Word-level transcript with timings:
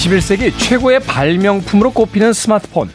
21세기 0.00 0.56
최고의 0.56 1.00
발명품으로 1.00 1.92
꼽히는 1.92 2.32
스마트폰. 2.32 2.88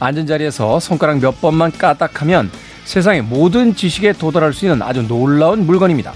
앉은 0.00 0.26
자리에서 0.26 0.80
손가락 0.80 1.20
몇 1.20 1.42
번만 1.42 1.70
까딱하면 1.70 2.50
세상의 2.86 3.20
모든 3.20 3.76
지식에 3.76 4.14
도달할 4.14 4.54
수 4.54 4.64
있는 4.64 4.80
아주 4.80 5.06
놀라운 5.06 5.66
물건입니다. 5.66 6.14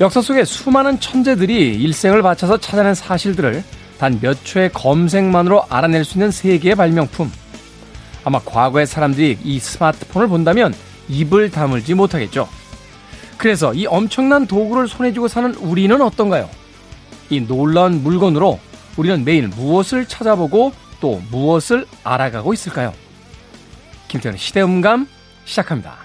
역사 0.00 0.20
속에 0.20 0.44
수많은 0.44 0.98
천재들이 0.98 1.76
일생을 1.76 2.22
바쳐서 2.22 2.58
찾아낸 2.58 2.94
사실들을 2.94 3.62
단 3.98 4.18
몇 4.20 4.44
초의 4.44 4.72
검색만으로 4.72 5.64
알아낼 5.68 6.04
수 6.04 6.18
있는 6.18 6.32
세계의 6.32 6.74
발명품. 6.74 7.30
아마 8.24 8.40
과거의 8.40 8.84
사람들이 8.88 9.38
이 9.44 9.60
스마트폰을 9.60 10.26
본다면 10.26 10.74
입을 11.08 11.52
다물지 11.52 11.94
못하겠죠. 11.94 12.48
그래서 13.36 13.72
이 13.74 13.86
엄청난 13.86 14.48
도구를 14.48 14.88
손에 14.88 15.12
쥐고 15.12 15.28
사는 15.28 15.54
우리는 15.54 16.02
어떤가요? 16.02 16.50
이 17.30 17.40
놀라운 17.40 18.02
물건으로 18.02 18.58
우리는 18.96 19.24
매일 19.24 19.48
무엇을 19.48 20.06
찾아보고 20.06 20.72
또 21.00 21.20
무엇을 21.30 21.86
알아가고 22.04 22.52
있을까요? 22.52 22.92
김태현의 24.08 24.38
시대음감 24.38 25.08
시작합니다. 25.44 26.04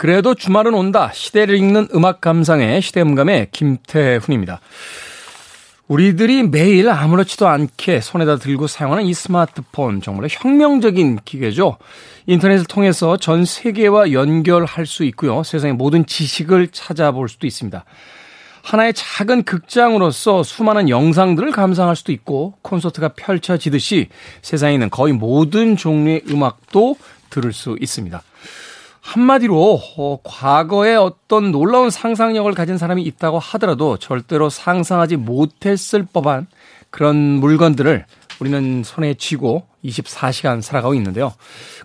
그래도 0.00 0.34
주말은 0.34 0.72
온다. 0.72 1.10
시대를 1.12 1.56
읽는 1.56 1.88
음악 1.94 2.22
감상의 2.22 2.80
시대음감의 2.80 3.48
김태훈입니다. 3.52 4.60
우리들이 5.90 6.44
매일 6.44 6.88
아무렇지도 6.88 7.48
않게 7.48 8.00
손에다 8.00 8.36
들고 8.36 8.68
사용하는 8.68 9.06
이 9.06 9.12
스마트폰 9.12 10.00
정말 10.00 10.28
혁명적인 10.30 11.18
기계죠. 11.24 11.78
인터넷을 12.26 12.64
통해서 12.64 13.16
전 13.16 13.44
세계와 13.44 14.12
연결할 14.12 14.86
수 14.86 15.02
있고요. 15.06 15.42
세상의 15.42 15.74
모든 15.74 16.06
지식을 16.06 16.68
찾아볼 16.68 17.28
수도 17.28 17.48
있습니다. 17.48 17.84
하나의 18.62 18.92
작은 18.94 19.42
극장으로서 19.42 20.44
수많은 20.44 20.88
영상들을 20.88 21.50
감상할 21.50 21.96
수도 21.96 22.12
있고 22.12 22.54
콘서트가 22.62 23.08
펼쳐지듯이 23.14 24.10
세상에 24.42 24.74
있는 24.74 24.90
거의 24.90 25.12
모든 25.12 25.76
종류의 25.76 26.22
음악도 26.30 26.98
들을 27.30 27.52
수 27.52 27.76
있습니다. 27.80 28.22
한마디로 29.10 29.80
어, 29.96 30.18
과거에 30.22 30.94
어떤 30.94 31.50
놀라운 31.50 31.90
상상력을 31.90 32.52
가진 32.52 32.78
사람이 32.78 33.02
있다고 33.02 33.40
하더라도 33.40 33.96
절대로 33.96 34.48
상상하지 34.48 35.16
못했을 35.16 36.04
법한 36.04 36.46
그런 36.90 37.16
물건들을 37.16 38.04
우리는 38.38 38.82
손에 38.84 39.14
쥐고 39.14 39.64
24시간 39.84 40.62
살아가고 40.62 40.94
있는데요. 40.94 41.32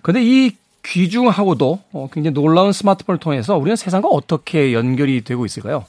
그런데 0.02 0.22
이 0.24 0.52
귀중하고도 0.84 1.80
어, 1.92 2.08
굉장히 2.12 2.32
놀라운 2.34 2.72
스마트폰을 2.72 3.18
통해서 3.18 3.56
우리는 3.56 3.74
세상과 3.74 4.08
어떻게 4.08 4.72
연결이 4.72 5.24
되고 5.24 5.44
있을까요? 5.44 5.84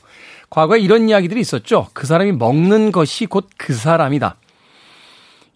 과거에 0.50 0.80
이런 0.80 1.08
이야기들이 1.08 1.40
있었죠. 1.40 1.88
그 1.94 2.08
사람이 2.08 2.32
먹는 2.32 2.92
것이 2.92 3.28
곧 3.28 3.48
그 3.58 3.76
사람이다. 3.76 4.38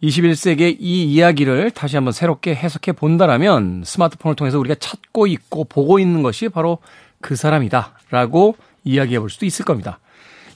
21세기의 0.03 0.77
이 0.79 1.03
이야기를 1.05 1.71
다시 1.71 1.95
한번 1.95 2.11
새롭게 2.11 2.55
해석해 2.55 2.91
본다라면 2.91 3.83
스마트폰을 3.85 4.35
통해서 4.35 4.59
우리가 4.59 4.75
찾고 4.75 5.27
있고 5.27 5.65
보고 5.65 5.99
있는 5.99 6.23
것이 6.23 6.49
바로 6.49 6.79
그 7.21 7.35
사람이다. 7.35 7.93
라고 8.09 8.55
이야기해 8.83 9.19
볼 9.19 9.29
수도 9.29 9.45
있을 9.45 9.63
겁니다. 9.63 9.99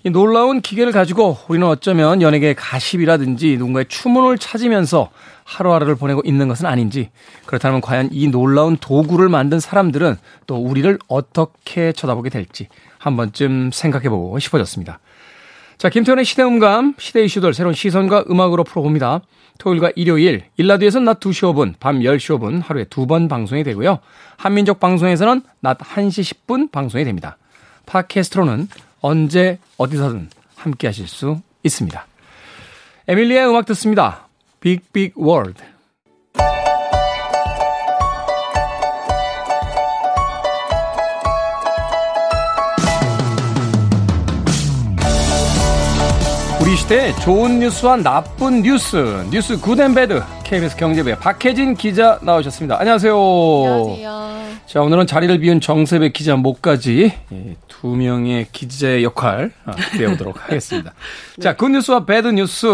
이 0.03 0.09
놀라운 0.11 0.61
기계를 0.61 0.91
가지고 0.91 1.37
우리는 1.47 1.65
어쩌면 1.65 2.21
연예계 2.21 2.53
가십이라든지 2.53 3.57
누군가의 3.57 3.85
추문을 3.87 4.37
찾으면서 4.37 5.09
하루하루를 5.45 5.95
보내고 5.95 6.21
있는 6.25 6.47
것은 6.47 6.67
아닌지 6.67 7.09
그렇다면 7.47 7.81
과연 7.81 8.09
이 8.11 8.27
놀라운 8.27 8.77
도구를 8.77 9.29
만든 9.29 9.59
사람들은 9.59 10.17
또 10.45 10.57
우리를 10.57 10.99
어떻게 11.07 11.91
쳐다보게 11.91 12.29
될지 12.29 12.67
한 12.99 13.17
번쯤 13.17 13.71
생각해 13.71 14.09
보고 14.09 14.37
싶어졌습니다. 14.37 14.99
자, 15.77 15.89
김태현의 15.89 16.23
시대음감, 16.23 16.95
시대 16.97 17.23
이슈들 17.23 17.53
새로운 17.53 17.73
시선과 17.75 18.25
음악으로 18.29 18.63
풀어봅니다. 18.63 19.21
토요일과 19.57 19.91
일요일, 19.95 20.45
일라디오에서는 20.57 21.05
낮 21.05 21.19
2시 21.19 21.53
5분, 21.53 21.73
밤 21.79 21.99
10시 21.99 22.37
5분 22.37 22.63
하루에 22.63 22.85
두 22.85 23.05
번 23.05 23.27
방송이 23.27 23.63
되고요. 23.63 23.99
한민족 24.37 24.79
방송에서는 24.79 25.41
낮 25.59 25.77
1시 25.77 26.33
10분 26.47 26.71
방송이 26.71 27.03
됩니다. 27.03 27.37
팟캐스트로는 27.85 28.69
언제 29.01 29.59
어디서든 29.77 30.29
함께 30.55 30.87
하실 30.87 31.07
수 31.07 31.39
있습니다. 31.63 32.07
에밀리아의 33.07 33.47
음악 33.47 33.65
듣습니다. 33.65 34.27
Big 34.61 34.87
Big 34.87 35.13
World. 35.15 35.61
우리 46.65 46.75
시대의 46.75 47.15
좋은 47.17 47.59
뉴스와 47.59 47.97
나쁜 47.97 48.63
뉴스, 48.63 48.95
뉴스 49.29 49.55
Good 49.61 49.83
and 49.83 49.98
Bad, 49.98 50.19
KBS 50.43 50.75
경제부의 50.77 51.19
박혜진 51.19 51.75
기자 51.75 52.17
나오셨습니다. 52.23 52.79
안녕하세요. 52.79 53.13
안녕하세요. 53.15 54.45
자, 54.65 54.81
오늘은 54.81 55.05
자리를 55.05 55.37
비운 55.41 55.61
정세배 55.61 56.09
기자 56.09 56.35
목까지 56.35 57.13
예, 57.31 57.55
두 57.67 57.89
명의 57.89 58.47
기자의 58.51 59.03
역할 59.03 59.51
배우도록 59.95 60.37
아, 60.39 60.41
하겠습니다. 60.49 60.93
네. 61.37 61.43
자, 61.43 61.55
굿뉴스와 61.55 62.03
배드뉴스. 62.05 62.65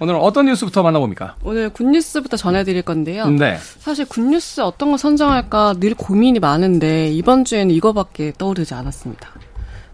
오늘은 0.00 0.18
어떤 0.20 0.46
뉴스부터 0.46 0.82
만나봅니까? 0.82 1.36
오늘 1.44 1.70
굿뉴스부터 1.70 2.36
전해드릴 2.36 2.82
건데요. 2.82 3.28
네. 3.30 3.58
사실 3.78 4.06
굿뉴스 4.06 4.60
어떤 4.60 4.90
거 4.90 4.96
선정할까 4.96 5.74
늘 5.78 5.94
고민이 5.94 6.40
많은데 6.40 7.12
이번 7.12 7.44
주에는 7.44 7.72
이거밖에 7.72 8.32
떠오르지 8.36 8.74
않았습니다. 8.74 9.30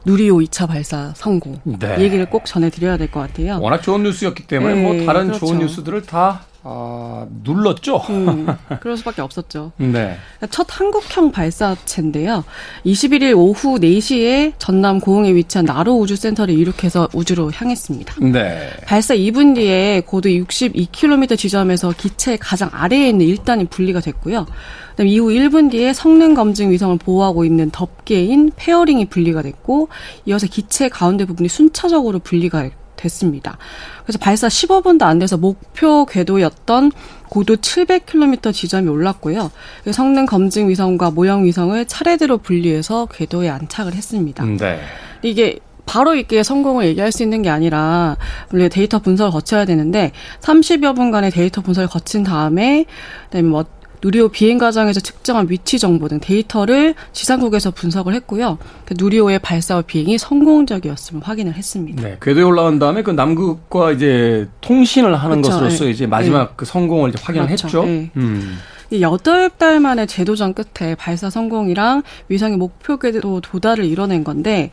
누리호 0.05 0.39
2차 0.41 0.67
발사 0.69 1.13
성공. 1.17 1.61
네. 1.65 1.97
이 1.99 2.03
얘기를 2.03 2.27
꼭 2.29 2.45
전해드려야 2.45 2.97
될 2.97 3.11
것 3.11 3.21
같아요. 3.21 3.59
워낙 3.61 3.81
좋은 3.83 4.03
뉴스였기 4.03 4.47
때문에 4.47 4.75
뭐 4.83 4.93
네, 4.93 4.99
뭐 4.99 5.07
다른 5.07 5.27
그렇죠. 5.29 5.47
좋은 5.47 5.59
뉴스들을 5.61 6.03
다 6.03 6.43
아, 6.65 7.27
눌렀죠. 7.43 7.97
음, 8.11 8.47
그럴 8.81 8.97
수밖에 8.97 9.21
없었죠. 9.21 9.73
네. 9.79 10.17
첫 10.51 10.67
한국형 10.71 11.33
발사체인데요. 11.33 12.45
21일 12.87 13.37
오후 13.37 13.79
4시에 13.81 14.53
전남 14.59 15.01
고흥에 15.01 15.35
위치한 15.35 15.65
나로 15.65 15.99
우주 15.99 16.15
센터를 16.15 16.55
이륙해서 16.55 17.09
우주로 17.13 17.51
향했습니다. 17.51 18.15
네. 18.27 18.71
발사 18.87 19.15
2분 19.15 19.57
뒤에 19.57 20.03
고도 20.07 20.29
62km 20.29 21.37
지점에서 21.37 21.93
기체 21.97 22.37
가장 22.37 22.71
아래에 22.73 23.09
있는 23.09 23.27
1단이 23.27 23.69
분리가 23.69 24.01
됐고요. 24.01 24.47
그다음 24.91 25.09
이후 25.09 25.29
1분 25.29 25.71
뒤에 25.71 25.93
성능 25.93 26.35
검증 26.35 26.71
위성을 26.71 26.97
보호하고 26.99 27.45
있는 27.45 27.71
덮개인 27.71 28.53
페어링이 28.55 29.07
분리가 29.07 29.43
됐고 29.43 29.89
이어서 30.27 30.47
기체 30.47 30.89
가운데 30.89 31.25
부분이 31.25 31.49
순차적으로 31.49 32.19
분리가 32.21 32.63
됐 32.63 32.82
습니다. 33.09 33.59
그래서 34.05 34.19
발사 34.19 34.49
15분도 34.49 35.03
안 35.03 35.19
돼서 35.19 35.37
목표 35.37 36.05
궤도였던 36.07 36.93
고도 37.29 37.57
700km 37.57 38.53
지점이 38.53 38.89
올랐고요. 38.89 39.51
성능 39.91 40.27
검증 40.27 40.69
위성과 40.69 41.11
모형 41.11 41.45
위성을 41.45 41.85
차례대로 41.87 42.39
분리해서 42.39 43.07
궤도에 43.07 43.49
안착을 43.49 43.95
했습니다. 43.95 44.45
네. 44.45 44.81
이게 45.23 45.59
바로 45.87 46.15
이렇게 46.15 46.43
성공을 46.43 46.87
얘기할 46.87 47.11
수 47.13 47.23
있는 47.23 47.43
게 47.43 47.51
아니라 47.51 48.17
물론 48.51 48.69
데이터 48.69 48.99
분석을 48.99 49.33
거쳐야 49.33 49.65
되는데 49.65 50.13
30여 50.41 50.95
분간의 50.95 51.31
데이터 51.31 51.61
분석을 51.61 51.89
거친 51.89 52.23
다음에 52.23 52.85
그다음에 53.25 53.49
뭐 53.49 53.65
누리호 54.03 54.29
비행 54.29 54.59
과정에서 54.59 55.01
측정한 55.01 55.47
위치 55.49 55.79
정보 55.79 56.09
등 56.09 56.19
데이터를 56.21 56.95
지상국에서 57.13 57.71
분석을 57.71 58.15
했고요. 58.15 58.59
그 58.85 58.95
누리호의 58.99 59.39
발사와 59.39 59.83
비행이 59.83 60.19
성공적이었음을 60.19 61.23
확인을 61.23 61.55
했습니다. 61.55 62.03
네, 62.03 62.19
궤도에 62.21 62.43
올라온 62.43 62.79
다음에 62.79 63.03
그 63.03 63.13
남극과 63.13 63.93
이제 63.93 64.49
통신을 64.61 65.15
하는 65.15 65.41
그렇죠. 65.41 65.61
것으로서 65.61 65.85
네. 65.85 65.91
이제 65.91 66.07
마지막 66.07 66.49
네. 66.49 66.53
그 66.57 66.65
성공을 66.65 67.11
이제 67.11 67.19
확인을 67.23 67.47
그렇죠. 67.47 67.67
했죠. 67.67 67.85
네. 67.85 68.11
음. 68.17 68.59
여덟 69.01 69.49
달 69.49 69.81
만에 69.81 70.05
재도전 70.05 70.53
끝에 70.53 70.95
발사 70.97 71.31
성공이랑 71.31 72.03
위성의 72.29 72.59
목표 72.59 72.99
궤도 72.99 73.41
도달을 73.41 73.85
이뤄낸 73.87 74.23
건데 74.23 74.71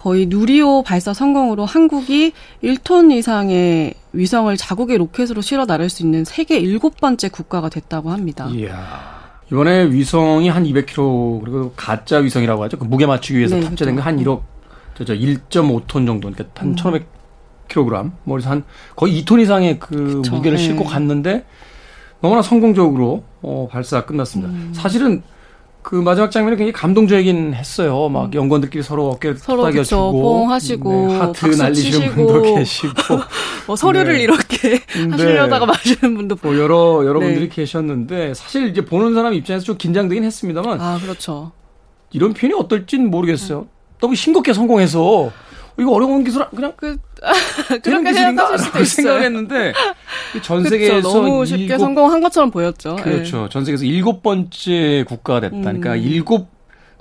거의 0.00 0.26
누리호 0.26 0.82
발사 0.82 1.12
성공으로 1.12 1.66
한국이 1.66 2.32
1톤 2.64 3.12
이상의 3.12 3.94
위성을 4.14 4.56
자국의 4.56 4.96
로켓으로 4.98 5.42
실어 5.42 5.66
나를 5.66 5.90
수 5.90 6.02
있는 6.02 6.24
세계 6.24 6.58
일곱 6.58 6.98
번째 7.00 7.28
국가가 7.28 7.68
됐다고 7.68 8.10
합니다. 8.10 8.48
이야. 8.50 9.20
이번에 9.52 9.90
위성이 9.90 10.48
한 10.48 10.64
200km 10.64 11.40
그리고 11.42 11.72
가짜 11.76 12.18
위성이라고 12.18 12.62
하죠. 12.64 12.78
그 12.78 12.84
무게 12.84 13.04
맞추기 13.04 13.38
위해서 13.38 13.56
네, 13.56 13.62
탑재된 13.62 13.96
게한 13.96 14.16
1억 14.18 14.40
저 14.94 15.04
저 15.04 15.14
1.5톤 15.14 16.06
정도 16.06 16.30
그러니까 16.30 16.44
한 16.56 16.68
음. 16.70 16.76
1,500kg. 16.76 18.10
뭐 18.24 18.36
그래서 18.36 18.50
한 18.50 18.64
거의 18.96 19.22
2톤 19.22 19.40
이상의 19.40 19.78
그 19.78 20.22
그쵸, 20.22 20.34
무게를 20.34 20.56
네. 20.56 20.64
싣고 20.64 20.84
갔는데 20.84 21.44
너무나 22.20 22.42
성공적으로 22.42 23.24
어, 23.42 23.68
발사가 23.70 24.06
끝났습니다. 24.06 24.50
음. 24.50 24.72
사실은 24.74 25.22
그 25.82 25.94
마지막 25.94 26.30
장면이 26.30 26.56
굉장히 26.56 26.72
감동적이긴 26.72 27.54
했어요. 27.54 28.08
막 28.08 28.26
음. 28.26 28.34
연구원들끼리 28.34 28.82
서로 28.82 29.08
어깨 29.08 29.34
서로 29.34 29.64
그쵸, 29.64 30.12
포옹하시고 30.12 31.06
네, 31.08 31.18
하트 31.18 31.46
날리시는 31.46 32.14
분도 32.14 32.42
계시고 32.54 32.92
뭐 33.66 33.76
서류를 33.76 34.14
네. 34.14 34.22
이렇게 34.22 34.78
네. 34.78 35.08
하시려다가 35.10 35.66
마시는 35.66 36.14
분도 36.14 36.36
뭐 36.42 36.56
여러 36.58 37.04
여러분들이 37.06 37.48
네. 37.48 37.54
계셨는데 37.54 38.34
사실 38.34 38.68
이제 38.68 38.84
보는 38.84 39.14
사람 39.14 39.32
입장에서 39.32 39.64
좀 39.64 39.78
긴장되긴 39.78 40.24
했습니다만 40.24 40.80
아 40.80 40.98
그렇죠. 41.00 41.52
이런 42.12 42.34
표현이 42.34 42.58
어떨진 42.58 43.10
모르겠어요. 43.10 43.66
너무 44.00 44.14
싱겁게 44.14 44.52
성공해서 44.52 45.30
이거 45.78 45.92
어려운 45.92 46.24
기술 46.24 46.46
그냥 46.50 46.72
그 46.76 46.96
그렇게 47.82 48.12
생각하실 48.12 48.86
생각했는데 48.86 49.72
전 50.42 50.64
세계에서 50.64 50.96
그쵸, 50.96 51.12
너무 51.22 51.46
쉽게 51.46 51.64
일곱, 51.64 51.78
성공한 51.78 52.20
것처럼 52.20 52.50
보였죠. 52.50 52.96
그렇죠. 52.96 53.42
네. 53.42 53.48
전 53.50 53.64
세계에서 53.64 53.84
일곱 53.84 54.22
번째 54.22 55.04
국가가 55.06 55.40
됐다. 55.40 55.56
음. 55.56 55.62
그러니까 55.62 55.96
일곱 55.96 56.48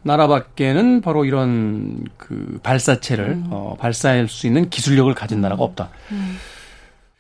나라밖에는 0.04 1.02
바로 1.02 1.26
이런 1.26 2.06
그 2.18 2.60
발사체를 2.64 3.26
음. 3.26 3.48
어, 3.52 3.76
발사할 3.80 4.28
수 4.28 4.48
있는 4.48 4.70
기술력을 4.70 5.14
가진 5.14 5.42
나라가 5.42 5.64
없다. 5.64 5.90
음. 6.12 6.38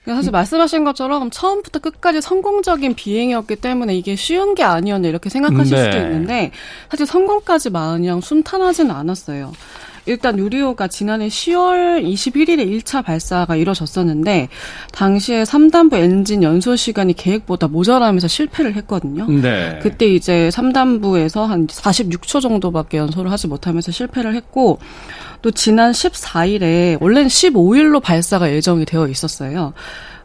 그러니까 0.04 0.22
사실 0.22 0.32
말씀하신 0.32 0.84
것처럼 0.86 1.30
처음부터 1.30 1.80
끝까지 1.80 2.22
성공적인 2.22 2.96
비행이었기 2.96 3.58
때문에 3.58 3.96
이게 3.96 4.16
쉬운 4.16 4.56
게 4.56 4.64
아니었나 4.64 5.08
이렇게 5.08 5.30
생각하실 5.30 5.76
네. 5.76 5.84
수도 5.84 5.98
있는데 5.98 6.52
사실 6.90 7.06
성공까지 7.06 7.70
마냥 7.70 8.22
순탄하지는 8.22 8.92
않았어요. 8.92 9.52
일단 10.10 10.40
유리호가 10.40 10.88
지난해 10.88 11.28
10월 11.28 12.04
21일에 12.04 12.68
1차 12.68 13.06
발사가 13.06 13.56
이뤄졌었는데 13.56 14.50
당시에 14.92 15.44
3단부 15.44 15.98
엔진 15.98 16.42
연소 16.42 16.76
시간이 16.76 17.14
계획보다 17.14 17.68
모자라면서 17.68 18.28
실패를 18.28 18.76
했거든요. 18.78 19.28
네. 19.28 19.78
그때 19.84 20.08
이제 20.08 20.50
3단부에서 20.52 21.46
한 21.46 21.68
46초 21.68 22.42
정도밖에 22.42 22.98
연소를 22.98 23.32
하지 23.32 23.48
못하면서 23.48 23.92
실패를 23.92 24.34
했고 24.34 24.80
또 25.44 25.52
지난 25.52 25.92
14일에 25.92 26.98
원래는 27.00 27.28
15일로 27.28 28.02
발사가 28.02 28.52
예정이 28.52 28.86
되어 28.86 29.08
있었어요. 29.08 29.74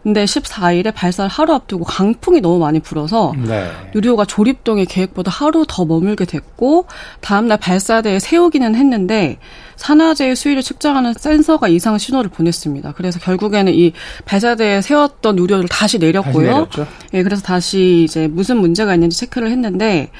근데 0.02 0.24
14일에 0.24 0.94
발사를 0.94 1.30
하루 1.30 1.54
앞두고 1.54 1.84
강풍이 1.84 2.42
너무 2.42 2.58
많이 2.58 2.78
불어서 2.78 3.32
네. 3.36 3.70
유리호가 3.94 4.26
조립동의 4.26 4.84
계획보다 4.84 5.30
하루 5.30 5.64
더 5.66 5.86
머물게 5.86 6.26
됐고 6.26 6.86
다음날 7.20 7.58
발사대에 7.58 8.18
세우기는 8.18 8.74
했는데 8.74 9.38
산화제의 9.76 10.36
수위를 10.36 10.62
측정하는 10.62 11.14
센서가 11.14 11.68
이상 11.68 11.98
신호를 11.98 12.30
보냈습니다. 12.30 12.92
그래서 12.92 13.18
결국에는 13.18 13.72
이 13.74 13.92
발사대에 14.24 14.82
세웠던 14.82 15.38
유리호를 15.38 15.68
다시 15.68 15.98
내렸고요. 15.98 16.68
다시 16.70 16.88
예, 17.14 17.22
그래서 17.22 17.42
다시 17.42 18.04
이제 18.04 18.28
무슨 18.28 18.58
문제가 18.58 18.94
있는지 18.94 19.18
체크를 19.18 19.50
했는데 19.50 20.10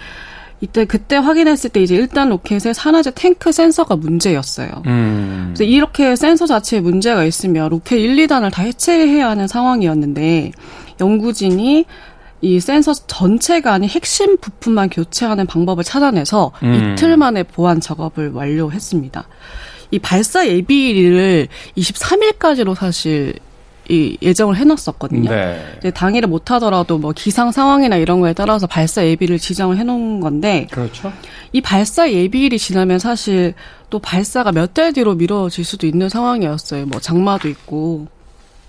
이때 0.61 0.85
그때 0.85 1.17
확인했을 1.17 1.71
때 1.71 1.83
이제 1.83 1.95
일단 1.95 2.31
로켓의 2.31 2.73
산화제 2.75 3.13
탱크 3.13 3.53
센서가 3.53 3.97
문제였어요. 3.97 4.71
음. 4.87 5.53
그래서 5.55 5.65
이렇게 5.65 6.17
센서 6.17 6.47
자체에 6.47 6.81
문제가 6.81 7.25
있으면 7.25 7.69
로켓 7.69 7.99
1, 7.99 8.17
2단을 8.17 8.51
다 8.51 8.63
해체해야 8.63 9.29
하는 9.29 9.47
상황이었는데 9.47 10.53
연구진이 11.01 11.85
이 12.45 12.61
센서 12.61 12.93
전체가 12.93 13.73
아닌 13.73 13.89
핵심 13.89 14.37
부품만 14.37 14.91
교체하는 14.91 15.47
방법을 15.47 15.83
찾아내서 15.83 16.53
음. 16.63 16.93
이틀 16.95 17.17
만에 17.17 17.43
보완 17.43 17.81
작업을 17.81 18.33
완료했습니다. 18.33 19.27
이 19.91 19.99
발사 19.99 20.47
예비일을 20.47 21.49
23일까지로 21.79 22.75
사실 22.75 23.35
이 23.89 24.17
예정을 24.21 24.57
해놨었거든요. 24.57 25.31
네. 25.31 25.91
당일에 25.95 26.27
못하더라도 26.27 26.99
뭐 26.99 27.13
기상 27.13 27.51
상황이나 27.51 27.97
이런 27.97 28.21
거에 28.21 28.33
따라서 28.35 28.67
발사 28.67 29.05
예비를 29.07 29.39
지정을 29.39 29.79
해놓은 29.79 30.21
건데. 30.21 30.67
그렇죠. 30.71 31.13
이 31.53 31.61
발사 31.63 32.11
예비일이 32.11 32.59
지나면 32.59 32.99
사실 32.99 33.55
또 33.91 33.99
발사가 33.99 34.53
몇 34.53 34.75
달 34.75 34.93
뒤로 34.93 35.15
미뤄질 35.15 35.65
수도 35.65 35.87
있는 35.87 36.09
상황이었어요. 36.11 36.87
뭐 36.87 37.01
장마도 37.01 37.49
있고. 37.49 38.07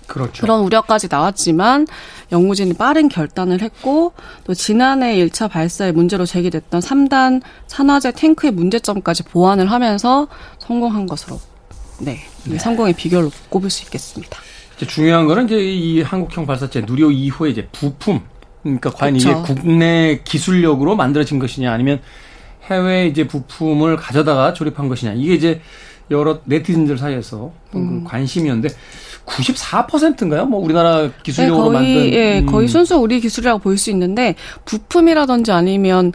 그렇죠. 0.06 0.42
그런 0.42 0.60
우려까지 0.60 1.08
나왔지만 1.10 1.86
연구진이 2.32 2.74
빠른 2.74 3.08
결단을 3.08 3.62
했고 3.62 4.12
또 4.44 4.54
지난해 4.54 5.16
1차 5.16 5.50
발사에 5.50 5.92
문제로 5.92 6.26
제기됐던 6.26 6.80
3단 6.80 7.42
산화제 7.66 8.12
탱크의 8.12 8.52
문제점까지 8.52 9.24
보완을 9.24 9.70
하면서 9.70 10.28
성공한 10.58 11.06
것으로 11.06 11.40
네, 11.98 12.20
네. 12.44 12.58
성공의 12.58 12.94
비결로 12.94 13.30
꼽을 13.48 13.70
수 13.70 13.84
있겠습니다. 13.84 14.38
중요한 14.86 15.26
거는 15.26 15.46
이제 15.46 15.58
이 15.58 16.02
한국형 16.02 16.46
발사체 16.46 16.82
누리호 16.82 17.10
이후에 17.10 17.50
이제 17.50 17.66
부품 17.72 18.20
그러니까 18.62 18.90
과연 18.90 19.14
그쵸. 19.14 19.30
이게 19.30 19.54
국내 19.54 20.20
기술력으로 20.24 20.96
만들어진 20.96 21.38
것이냐 21.38 21.72
아니면 21.72 22.00
해외 22.64 23.06
이제 23.06 23.26
부품을 23.26 23.96
가져다가 23.96 24.52
조립한 24.52 24.88
것이냐 24.88 25.12
이게 25.14 25.34
이제 25.34 25.62
여러 26.10 26.40
네티즌들 26.44 26.98
사이에서 26.98 27.52
음. 27.74 28.04
관심이었는데 28.04 28.74
94%인가요? 29.26 30.46
뭐 30.46 30.60
우리나라 30.60 31.10
기술력으로 31.22 31.72
네, 31.72 31.78
거의, 31.78 31.94
만든 31.94 32.12
예, 32.12 32.38
음. 32.40 32.46
거의 32.46 32.68
순수 32.68 32.96
우리 32.96 33.20
기술이라고 33.20 33.58
볼 33.60 33.76
수 33.76 33.90
있는데 33.90 34.34
부품이라든지 34.64 35.52
아니면 35.52 36.12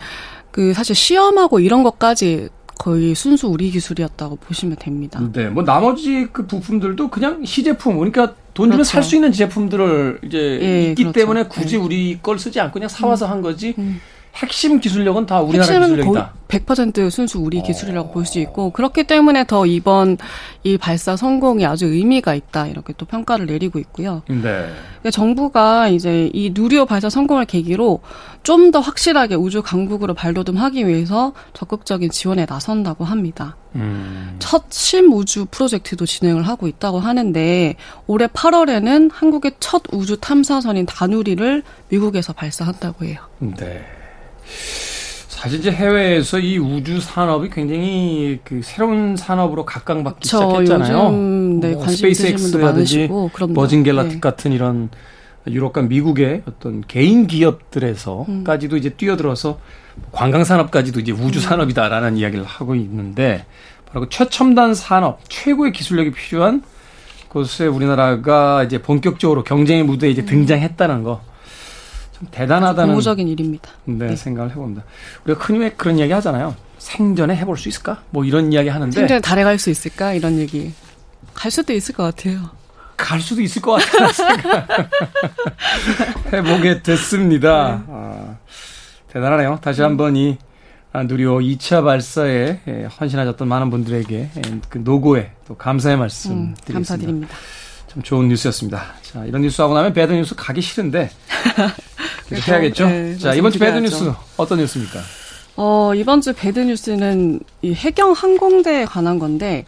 그 0.52 0.74
사실 0.74 0.96
시험하고 0.96 1.60
이런 1.60 1.84
것까지 1.84 2.50
거의 2.80 3.14
순수 3.14 3.48
우리 3.48 3.70
기술이었다고 3.70 4.38
보시면 4.38 4.78
됩니다. 4.80 5.22
네, 5.34 5.48
뭐 5.50 5.64
나머지 5.64 6.28
그 6.32 6.48
부품들도 6.48 7.10
그냥 7.10 7.46
시제품, 7.46 7.98
그러니까 8.00 8.34
돈 8.56 8.66
주면 8.66 8.78
그렇죠. 8.78 8.90
살수 8.90 9.16
있는 9.16 9.32
제품들을 9.32 10.22
이제 10.26 10.38
예, 10.62 10.90
있기 10.90 11.04
그렇죠. 11.04 11.20
때문에 11.20 11.44
굳이 11.44 11.76
예. 11.76 11.80
우리 11.80 12.20
걸 12.24 12.40
쓰지 12.40 12.60
않고 12.60 12.74
그냥 12.74 12.90
사와서 12.90 13.28
음. 13.28 13.32
한 13.32 13.42
거지. 13.42 13.76
음. 13.78 14.02
핵심 14.36 14.80
기술력은 14.80 15.26
다 15.26 15.42
우리나라 15.42 15.80
기술력이다. 15.80 16.34
100% 16.48 17.10
순수 17.10 17.40
우리 17.40 17.62
기술이라고 17.62 18.10
어. 18.10 18.12
볼수 18.12 18.40
있고 18.40 18.72
그렇기 18.72 19.06
때문에 19.06 19.46
더 19.46 19.66
이번 19.66 20.18
이 20.64 20.78
발사 20.78 21.16
성공이 21.16 21.66
아주 21.66 21.86
의미가 21.86 22.36
있다 22.36 22.68
이렇게 22.68 22.94
또 22.98 23.06
평가를 23.06 23.46
내리고 23.46 23.80
있고요. 23.80 24.22
네. 24.28 24.42
그러니까 24.42 25.12
정부가 25.12 25.88
이제 25.88 26.30
이 26.34 26.52
누리호 26.54 26.86
발사 26.86 27.10
성공을 27.10 27.46
계기로 27.46 28.02
좀 28.44 28.72
더 28.72 28.80
확실하게 28.80 29.36
우주 29.36 29.62
강국으로 29.62 30.14
발돋움하기 30.14 30.88
위해서 30.88 31.34
적극적인 31.54 32.10
지원에 32.10 32.46
나선다고 32.48 33.04
합니다. 33.04 33.58
음. 33.76 34.38
첫 34.40 34.66
심우주 34.70 35.48
프로젝트도 35.52 36.06
진행을 36.06 36.48
하고 36.48 36.68
있다고 36.68 37.00
하는데 37.00 37.76
올해 38.08 38.28
8월에는 38.28 39.10
한국의 39.12 39.54
첫 39.60 39.84
우주 39.92 40.18
탐사선인 40.18 40.86
다누리를 40.86 41.64
미국에서 41.90 42.32
발사한다고 42.34 43.06
해요. 43.06 43.20
네. 43.40 43.86
사실 45.42 45.60
이제 45.60 45.72
해외에서 45.72 46.38
이 46.38 46.60
우주 46.60 47.02
산업이 47.02 47.50
굉장히 47.50 48.40
그 48.44 48.62
새로운 48.64 49.16
산업으로 49.18 49.66
각광받기 49.66 50.20
그쵸, 50.22 50.38
시작했잖아요. 50.38 50.98
요즘, 50.98 51.60
네, 51.60 51.74
뭐 51.74 51.88
SpaceX라든지 51.88 53.10
Virgin 53.56 53.82
Galactic 53.82 54.14
네. 54.16 54.20
같은 54.20 54.52
이런 54.52 54.90
유럽과 55.48 55.82
미국의 55.82 56.44
어떤 56.46 56.84
개인 56.88 57.26
기업들에서까지도 57.26 58.76
음. 58.76 58.78
이제 58.78 58.90
뛰어들어서 58.90 59.60
관광 60.12 60.44
산업까지도 60.44 61.00
이제 61.00 61.12
우주 61.12 61.40
음. 61.40 61.42
산업이다라는 61.42 62.18
이야기를 62.18 62.46
하고 62.46 62.76
있는데 62.76 63.46
바로 63.88 64.02
그 64.02 64.10
최첨단 64.10 64.76
산업 64.76 65.20
최고의 65.28 65.72
기술력이 65.72 66.12
필요한 66.12 66.62
곳에 67.30 67.66
우리나라가 67.66 68.64
이제 68.64 68.80
본격적으로 68.80 69.44
경쟁의 69.44 69.84
무대에 69.84 70.12
이제 70.12 70.22
음. 70.22 70.26
등장했다는 70.28 71.04
거 71.04 71.22
대단하다는 72.32 72.90
고무적인 72.94 73.28
일입니다. 73.28 73.70
네, 73.86 74.08
네, 74.08 74.16
생각을 74.16 74.52
해봅니다. 74.52 74.84
우리가 75.26 75.42
흔히 75.44 75.60
왜 75.60 75.70
그런 75.72 75.98
이야기 75.98 76.12
하잖아요. 76.14 76.56
생전에 76.78 77.36
해볼 77.36 77.58
수 77.58 77.70
있을까? 77.70 78.02
뭐 78.12 78.24
이런 78.26 78.52
이야기 78.54 78.70
하는데 78.70 78.94
생전에 78.94 79.20
달에 79.22 79.44
갈 79.44 79.58
수 79.58 79.70
있을까? 79.70 80.14
이런 80.14 80.38
얘기 80.40 80.74
갈 81.34 81.50
수도 81.52 81.74
있을 81.74 81.96
것 81.96 82.04
같아요. 82.04 82.50
갈 82.98 83.20
수도 83.20 83.42
있을 83.42 83.62
것 83.62 83.72
같다는 83.74 84.14
생각 84.14 84.68
해보게 86.34 86.82
됐습니다. 86.84 87.84
네. 87.88 87.94
아, 87.94 88.36
대단하네요. 89.12 89.60
다시 89.62 89.82
한번 89.82 90.16
이 90.16 90.38
누리호 90.94 91.40
2차 91.40 91.84
발사에 91.84 92.60
예, 92.68 92.88
헌신하셨던 93.00 93.48
많은 93.48 93.70
분들에게 93.70 94.30
예, 94.36 94.42
그 94.70 94.78
노고에 94.80 95.32
또 95.48 95.56
감사의 95.56 95.98
말씀 95.98 96.32
음, 96.32 96.56
드리겠습니다. 96.66 96.74
감사드립니다. 96.74 97.36
참 97.92 98.02
좋은 98.04 98.30
뉴스였습니다. 98.30 98.94
자, 99.02 99.26
이런 99.26 99.42
뉴스 99.42 99.62
하고 99.62 99.74
나면 99.74 99.92
bad 99.92 100.14
news 100.14 100.34
가기 100.34 100.62
싫은데 100.62 101.12
계속 102.30 102.48
해야겠죠? 102.48 102.88
네, 102.88 103.18
자, 103.18 103.34
이번 103.34 103.52
주 103.52 103.60
bad 103.60 103.78
news 103.80 104.14
어떤 104.38 104.60
뉴스입니까? 104.60 105.02
어, 105.58 105.92
이번 105.94 106.22
주 106.22 106.32
bad 106.32 106.62
news는 106.62 107.42
이 107.62 107.74
해경 107.74 108.14
항공대에 108.14 108.86
관한 108.86 109.20
건데 109.20 109.66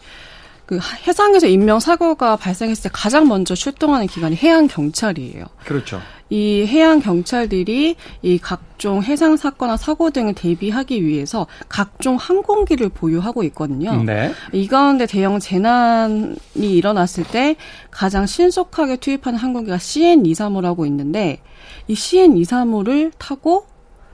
그 0.64 0.78
해상에서 1.06 1.46
인명 1.48 1.80
사고가 1.80 2.36
발생했을 2.36 2.84
때 2.84 2.90
가장 2.94 3.28
먼저 3.28 3.54
출동하는 3.54 4.06
기관이 4.06 4.36
해양 4.36 4.68
경찰이에요. 4.68 5.44
그렇죠. 5.66 6.00
이 6.34 6.66
해양 6.66 6.98
경찰들이 6.98 7.94
이 8.22 8.38
각종 8.38 9.04
해상 9.04 9.36
사건이나 9.36 9.76
사고 9.76 10.10
등을 10.10 10.34
대비하기 10.34 11.04
위해서 11.04 11.46
각종 11.68 12.16
항공기를 12.16 12.88
보유하고 12.88 13.44
있거든요. 13.44 14.02
네. 14.02 14.32
이 14.52 14.66
가운데 14.66 15.06
대형 15.06 15.38
재난이 15.38 16.34
일어났을 16.58 17.22
때 17.22 17.54
가장 17.92 18.26
신속하게 18.26 18.96
투입하는 18.96 19.38
항공기가 19.38 19.76
CN235라고 19.76 20.84
있는데 20.88 21.40
이 21.86 21.94
CN235를 21.94 23.12
타고 23.16 23.66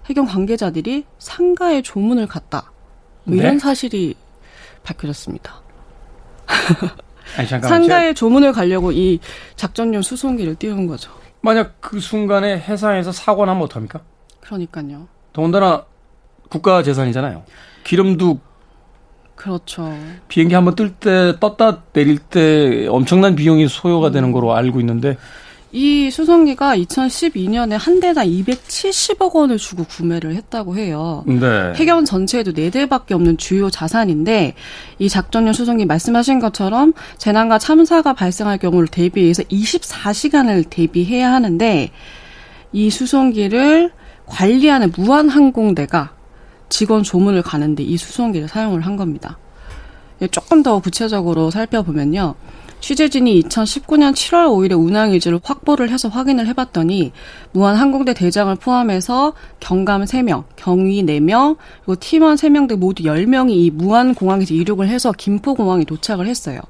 해경 0.05 0.27
관계자들이 0.27 1.07
상가에 1.19 1.81
조문을 1.81 2.27
갔다. 2.27 2.71
뭐 3.25 3.35
이런 3.35 3.55
네? 3.55 3.59
사실이 3.59 4.15
밝혀졌습니다. 4.83 5.63
아니, 7.39 7.49
상가에 7.49 8.13
조문을 8.13 8.53
가려고 8.53 8.93
이 8.93 9.21
작전용 9.57 10.03
수송기를 10.03 10.57
띄운 10.57 10.87
거죠. 10.87 11.11
만약 11.43 11.81
그 11.81 12.01
순간에 12.01 12.59
해상에서 12.59 13.13
사고 13.13 13.47
나면 13.47 13.63
어떡합니까? 13.65 14.01
그러니까요. 14.41 15.09
더군다나 15.33 15.85
국가 16.49 16.83
재산이잖아요. 16.83 17.45
기름도 17.85 18.41
그렇죠. 19.37 19.91
비행기 20.29 20.55
한번 20.55 20.75
뜰 20.75 20.91
때 20.97 21.39
떴다 21.41 21.85
내릴 21.95 22.19
때 22.19 22.87
엄청난 22.89 23.35
비용이 23.37 23.69
소요가 23.69 24.09
음. 24.09 24.13
되는 24.13 24.33
거로 24.33 24.55
알고 24.55 24.81
있는데 24.81 25.17
이 25.73 26.11
수송기가 26.11 26.77
2012년에 26.77 27.79
한 27.79 28.01
대당 28.01 28.27
270억 28.27 29.35
원을 29.35 29.57
주고 29.57 29.85
구매를 29.85 30.35
했다고 30.35 30.77
해요. 30.77 31.23
네. 31.27 31.73
해경 31.77 32.05
전체에도 32.05 32.53
4대밖에 32.53 33.13
없는 33.13 33.37
주요 33.37 33.71
자산인데 33.71 34.55
이 34.99 35.09
작전용 35.09 35.53
수송기 35.53 35.87
말씀하신 35.87 36.41
것처럼 36.41 36.93
재난과 37.19 37.59
참사가 37.59 38.13
발생할 38.13 38.59
경우를 38.59 38.89
대비해서 38.89 39.45
24시간을 39.45 40.69
대비해야 40.69 41.33
하는데 41.33 41.91
이 42.73 42.91
수송기를 42.91 43.93
관리하는 44.27 44.93
무한항공대가 44.97 46.15
직원 46.69 47.03
조문을 47.03 47.43
가는데 47.43 47.83
이 47.85 47.97
수송기를 47.97 48.49
사용을 48.49 48.81
한 48.81 48.97
겁니다. 48.97 49.39
조금 50.31 50.63
더 50.63 50.81
구체적으로 50.81 51.51
살펴보면요. 51.51 52.35
취재진이 52.81 53.43
2019년 53.43 54.13
7월 54.13 54.47
5일에 54.47 54.79
운항 54.79 55.13
일지를 55.13 55.39
확보를 55.43 55.91
해서 55.91 56.09
확인을 56.09 56.47
해봤더니 56.49 57.13
무한 57.53 57.77
항공대 57.77 58.15
대장을 58.15 58.55
포함해서 58.57 59.35
경감 59.61 60.05
3명, 60.05 60.45
경위 60.57 61.03
4명, 61.05 61.57
그리고 61.85 62.01
팀원 62.01 62.37
3명 62.37 62.69
등 62.69 62.81
모두 62.81 63.03
10명이 63.05 63.51
이 63.51 63.71
무한 63.71 64.15
공항에서 64.15 64.55
이륙을 64.55 64.89
해서 64.89 65.13
김포공항에 65.13 65.85
도착을 65.85 66.27
했어요. 66.27 66.61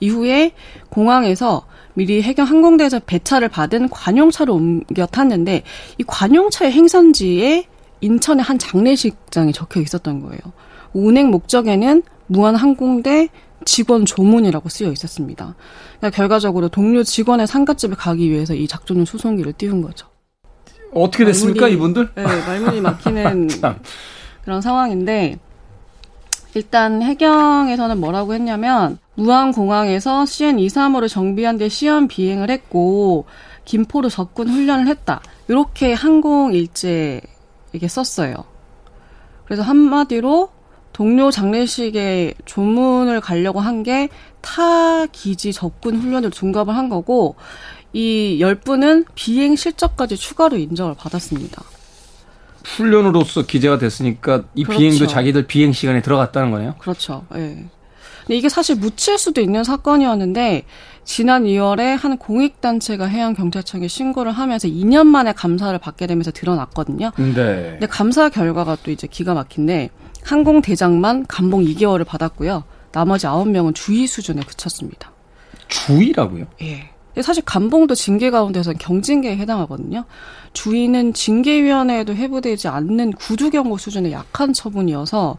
이후에 0.00 0.52
공항에서 0.90 1.66
미리 1.94 2.20
해경 2.20 2.46
항공대에서 2.46 3.00
배차를 3.06 3.48
받은 3.48 3.88
관용차로 3.88 4.52
옮겨 4.52 5.06
탔는데 5.06 5.62
이 5.98 6.04
관용차의 6.04 6.72
행선지에 6.72 7.66
인천의 8.00 8.42
한 8.42 8.58
장례식장에 8.58 9.52
적혀 9.52 9.80
있었던 9.80 10.20
거예요. 10.20 10.40
운행 10.92 11.30
목적에는 11.30 12.02
무한항공대 12.26 13.28
직원 13.64 14.04
조문이라고 14.04 14.68
쓰여 14.68 14.90
있었습니다. 14.92 15.54
그러니까 15.98 16.16
결과적으로 16.16 16.68
동료 16.68 17.02
직원의 17.02 17.46
상가집에 17.46 17.94
가기 17.94 18.30
위해서 18.30 18.54
이 18.54 18.68
작전용 18.68 19.04
수송기를 19.04 19.54
띄운 19.54 19.80
거죠. 19.82 20.06
어떻게 20.92 21.24
됐습니까, 21.24 21.62
말문이, 21.62 21.74
이분들? 21.74 22.10
네, 22.14 22.24
말문이 22.24 22.80
막히는 22.80 23.48
그런 24.44 24.60
상황인데 24.60 25.38
일단 26.54 27.02
해경에서는 27.02 27.98
뭐라고 27.98 28.34
했냐면 28.34 28.98
무안공항에서 29.16 30.24
CN235를 30.24 31.08
정비한 31.08 31.58
데 31.58 31.68
시험 31.68 32.06
비행을 32.06 32.50
했고 32.50 33.26
김포로 33.64 34.08
접근 34.08 34.48
훈련을 34.48 34.86
했다. 34.86 35.20
이렇게 35.48 35.92
항공 35.92 36.52
일제에게 36.52 37.88
썼어요. 37.88 38.34
그래서 39.44 39.62
한마디로 39.62 40.50
동료 40.94 41.30
장례식에 41.30 42.34
조문을 42.46 43.20
가려고 43.20 43.60
한 43.60 43.82
게 43.82 44.08
타 44.44 45.06
기지 45.06 45.54
접근 45.54 45.96
훈련을 45.96 46.30
둔갑을 46.30 46.76
한 46.76 46.90
거고 46.90 47.34
이 47.94 48.38
10분은 48.42 49.06
비행 49.14 49.56
실적까지 49.56 50.16
추가로 50.18 50.58
인정을 50.58 50.94
받았습니다. 50.94 51.62
훈련으로서 52.64 53.46
기재가 53.46 53.78
됐으니까 53.78 54.44
이 54.54 54.64
그렇죠. 54.64 54.78
비행도 54.78 55.06
자기들 55.06 55.46
비행 55.46 55.72
시간에 55.72 56.02
들어갔다는 56.02 56.50
거네요. 56.50 56.74
그렇죠. 56.78 57.24
예. 57.34 57.38
네. 57.38 57.64
근데 58.20 58.36
이게 58.36 58.48
사실 58.48 58.76
묻힐 58.76 59.18
수도 59.18 59.40
있는 59.40 59.64
사건이었는데 59.64 60.64
지난 61.04 61.44
2월에 61.44 61.96
한 61.98 62.16
공익단체가 62.18 63.06
해양경찰청에 63.06 63.88
신고를 63.88 64.32
하면서 64.32 64.66
2년 64.68 65.06
만에 65.06 65.32
감사를 65.32 65.78
받게 65.78 66.06
되면서 66.06 66.30
드러났거든요. 66.32 67.12
네. 67.16 67.32
근데 67.34 67.86
감사 67.86 68.28
결과가 68.28 68.76
또 68.82 68.90
이제 68.90 69.06
기가 69.06 69.34
막힌데 69.34 69.90
항공대장만 70.24 71.26
감봉 71.26 71.64
2개월을 71.64 72.04
받았고요. 72.06 72.64
나머지 72.92 73.26
9명은 73.26 73.74
주의 73.74 74.06
수준에 74.06 74.42
그쳤습니다. 74.42 75.12
주의라고요? 75.68 76.46
예. 76.62 76.90
사실 77.22 77.44
감봉도 77.44 77.94
징계 77.94 78.30
가운데서는 78.30 78.78
경징계에 78.78 79.36
해당하거든요. 79.36 80.04
주의는 80.52 81.12
징계위원회에도 81.12 82.14
회부되지 82.14 82.68
않는 82.68 83.12
구두경고 83.12 83.78
수준의 83.78 84.10
약한 84.12 84.52
처분이어서 84.52 85.38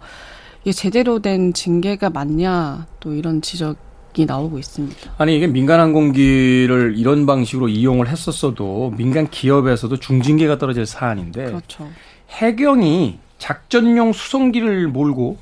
이게 0.62 0.72
제대로 0.72 1.20
된 1.20 1.54
징계가 1.54 2.12
맞냐 2.12 2.88
또 3.00 3.14
이런 3.14 3.42
지적이 3.42 4.26
나오고 4.26 4.58
있습니다. 4.58 5.12
아니 5.18 5.36
이게 5.36 5.48
민간 5.48 5.82
항공기를 5.82 6.94
이런 6.98 7.26
방식으로 7.26 7.68
이용을 7.68 8.08
했었어도 8.08 8.94
민간 8.96 9.30
기업에서도 9.30 9.98
중징계가 9.98 10.58
떨어질 10.58 10.86
사안인데 10.86 11.46
그렇죠. 11.46 11.90
해경이 12.30 13.20
작전용 13.46 14.12
수송기를 14.12 14.88
몰고 14.88 15.38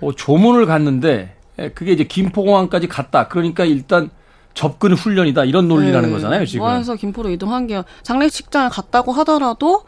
어, 0.00 0.12
조문을 0.12 0.64
갔는데 0.64 1.36
예, 1.58 1.68
그게 1.68 1.92
이제 1.92 2.04
김포공항까지 2.04 2.88
갔다. 2.88 3.28
그러니까 3.28 3.66
일단 3.66 4.08
접근 4.54 4.94
훈련이다 4.94 5.44
이런 5.44 5.68
논리라는 5.68 6.08
네. 6.08 6.14
거잖아요 6.14 6.46
지금. 6.46 6.60
모아서 6.60 6.94
김포로 6.94 7.28
이동한 7.28 7.66
게 7.66 7.82
장례식장을 8.02 8.70
갔다고 8.70 9.12
하더라도 9.12 9.84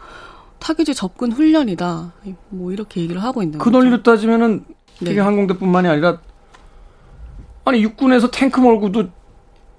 타기지 0.58 0.94
접근 0.94 1.32
훈련이다. 1.32 2.12
뭐 2.50 2.72
이렇게 2.72 3.00
얘기를 3.00 3.22
하고 3.22 3.42
있는 3.42 3.58
그 3.58 3.64
거죠. 3.64 3.78
논리로 3.78 4.02
따지면은 4.02 4.66
네. 5.00 5.06
세계 5.06 5.20
항공대뿐만이 5.20 5.88
아니라 5.88 6.18
아니 7.64 7.82
육군에서 7.82 8.30
탱크 8.30 8.60
몰고도 8.60 9.08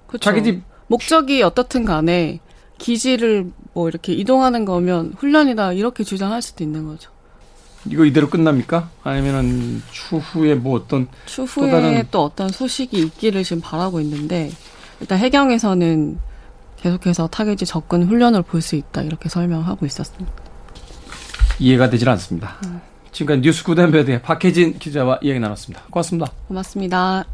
그쵸. 0.08 0.18
자기 0.18 0.42
집 0.42 0.62
목적이 0.88 1.44
어떻든 1.44 1.84
간에 1.84 2.40
기지를 2.78 3.50
뭐 3.74 3.88
이렇게 3.88 4.12
이동하는 4.12 4.64
거면 4.64 5.14
훈련이다 5.18 5.72
이렇게 5.74 6.04
주장할 6.04 6.40
수도 6.42 6.64
있는 6.64 6.86
거죠. 6.86 7.10
이거 7.86 8.04
이대로 8.04 8.28
끝납니까? 8.28 8.90
아니면은 9.02 9.82
추후에 9.92 10.54
뭐 10.54 10.76
어떤 10.76 11.06
추후에 11.26 11.70
또, 11.70 11.80
다른... 11.80 12.04
또 12.10 12.24
어떤 12.24 12.48
소식이 12.48 12.98
있기를 12.98 13.44
지금 13.44 13.62
바라고 13.62 14.00
있는데 14.00 14.50
일단 15.00 15.18
해경에서는 15.18 16.18
계속해서 16.76 17.28
타겟지 17.28 17.66
접근 17.66 18.04
훈련을 18.06 18.42
볼 18.42 18.60
수 18.62 18.76
있다 18.76 19.02
이렇게 19.02 19.28
설명하고 19.28 19.86
있었습니다. 19.86 20.32
이해가 21.58 21.90
되질 21.90 22.08
않습니다. 22.10 22.56
음. 22.66 22.80
지금까지 23.10 23.40
뉴스 23.40 23.64
good 23.64 23.83
and 23.83 23.98
bad의 23.98 24.22
박혜진 24.22 24.78
기자와 24.78 25.18
이야기 25.22 25.40
나눴습니다. 25.40 25.82
고맙습니다. 25.90 26.30
고맙습니다. 26.46 27.24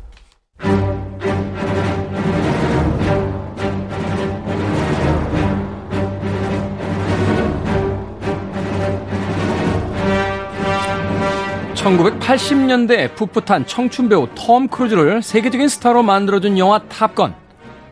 (1980년대) 11.85 13.15
풋풋한 13.15 13.67
청춘 13.67 14.09
배우 14.09 14.27
톰 14.35 14.69
크루즈를 14.69 15.21
세계적인 15.21 15.69
스타로 15.69 16.03
만들어준 16.03 16.57
영화 16.57 16.79
Top 16.79 17.07
Gun 17.07 17.35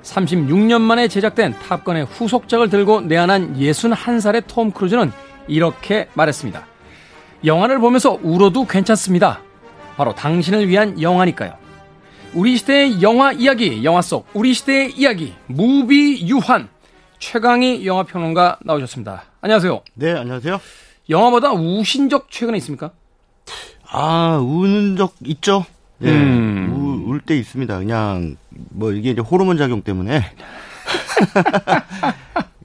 36년 0.02 0.80
만에 0.80 1.08
제작된 1.08 1.54
Top 1.58 1.76
Gun의 1.76 2.06
후속작을 2.06 2.70
들고 2.70 3.02
내한한 3.02 3.58
61살의 3.58 4.44
톰 4.46 4.70
크루즈는 4.70 5.12
이렇게 5.46 6.08
말했습니다. 6.14 6.66
영화를 7.44 7.80
보면서 7.80 8.18
울어도 8.22 8.66
괜찮습니다. 8.66 9.42
바로 9.96 10.14
당신을 10.14 10.68
위한 10.68 11.00
영화니까요. 11.00 11.54
우리 12.32 12.56
시대의 12.56 13.02
영화 13.02 13.32
이야기, 13.32 13.84
영화 13.84 14.00
속 14.00 14.26
우리 14.32 14.54
시대의 14.54 14.92
이야기, 14.92 15.34
무비 15.46 16.26
유한 16.28 16.70
최강희 17.18 17.86
영화평론가 17.86 18.60
나오셨습니다. 18.64 19.24
안녕하세요. 19.42 19.82
네, 19.94 20.12
안녕하세요. 20.12 20.60
영화보다 21.10 21.52
우신 21.52 22.08
적 22.08 22.30
최근에 22.30 22.56
있습니까? 22.56 22.92
아, 23.92 24.38
우는 24.38 24.96
적 24.96 25.14
있죠. 25.24 25.66
예, 26.02 26.10
음. 26.10 27.04
울때 27.06 27.36
있습니다. 27.36 27.78
그냥 27.78 28.36
뭐 28.48 28.92
이게 28.92 29.10
이제 29.10 29.20
호르몬 29.20 29.58
작용 29.58 29.82
때문에 29.82 30.22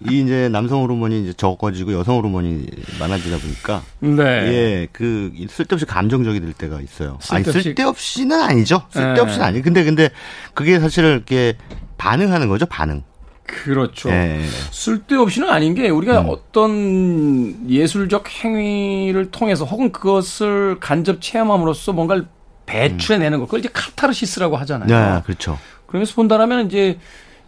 이 0.09 0.21
이제 0.21 0.47
남성 0.49 0.81
호르몬이 0.83 1.21
이제 1.21 1.33
적어지고 1.33 1.91
여성 1.93 2.17
호르몬이 2.17 2.65
많아지다 2.99 3.37
보니까 3.37 3.83
네. 3.99 4.23
예, 4.23 4.87
그 4.93 5.33
쓸데없이 5.49 5.85
감정적이 5.85 6.39
될 6.39 6.53
때가 6.53 6.79
있어요. 6.79 7.17
쓸데없이. 7.21 7.33
아니 7.33 7.43
쓸데없이는 7.43 8.41
아니죠. 8.41 8.83
쓸데없이는 8.91 9.39
네. 9.39 9.45
아니. 9.45 9.61
근데 9.61 9.83
근데 9.83 10.09
그게 10.53 10.79
사실 10.79 11.03
이렇게 11.03 11.55
반응하는 11.97 12.47
거죠, 12.47 12.65
반응. 12.65 13.03
그렇죠. 13.47 14.09
네. 14.09 14.45
쓸데없이는 14.71 15.49
아닌 15.49 15.73
게 15.73 15.89
우리가 15.89 16.21
음. 16.21 16.29
어떤 16.29 17.69
예술적 17.69 18.29
행위를 18.43 19.31
통해서 19.31 19.65
혹은 19.65 19.91
그것을 19.91 20.77
간접 20.79 21.21
체험함으로써 21.21 21.93
뭔가를 21.93 22.27
배출해내는 22.65 23.39
걸 23.39 23.47
그걸 23.47 23.61
이제 23.61 23.69
카타르시스라고 23.71 24.57
하잖아요. 24.57 25.15
네, 25.15 25.21
그렇죠. 25.25 25.57
그러면서 25.87 26.13
본다라면 26.15 26.67
이제 26.67 26.99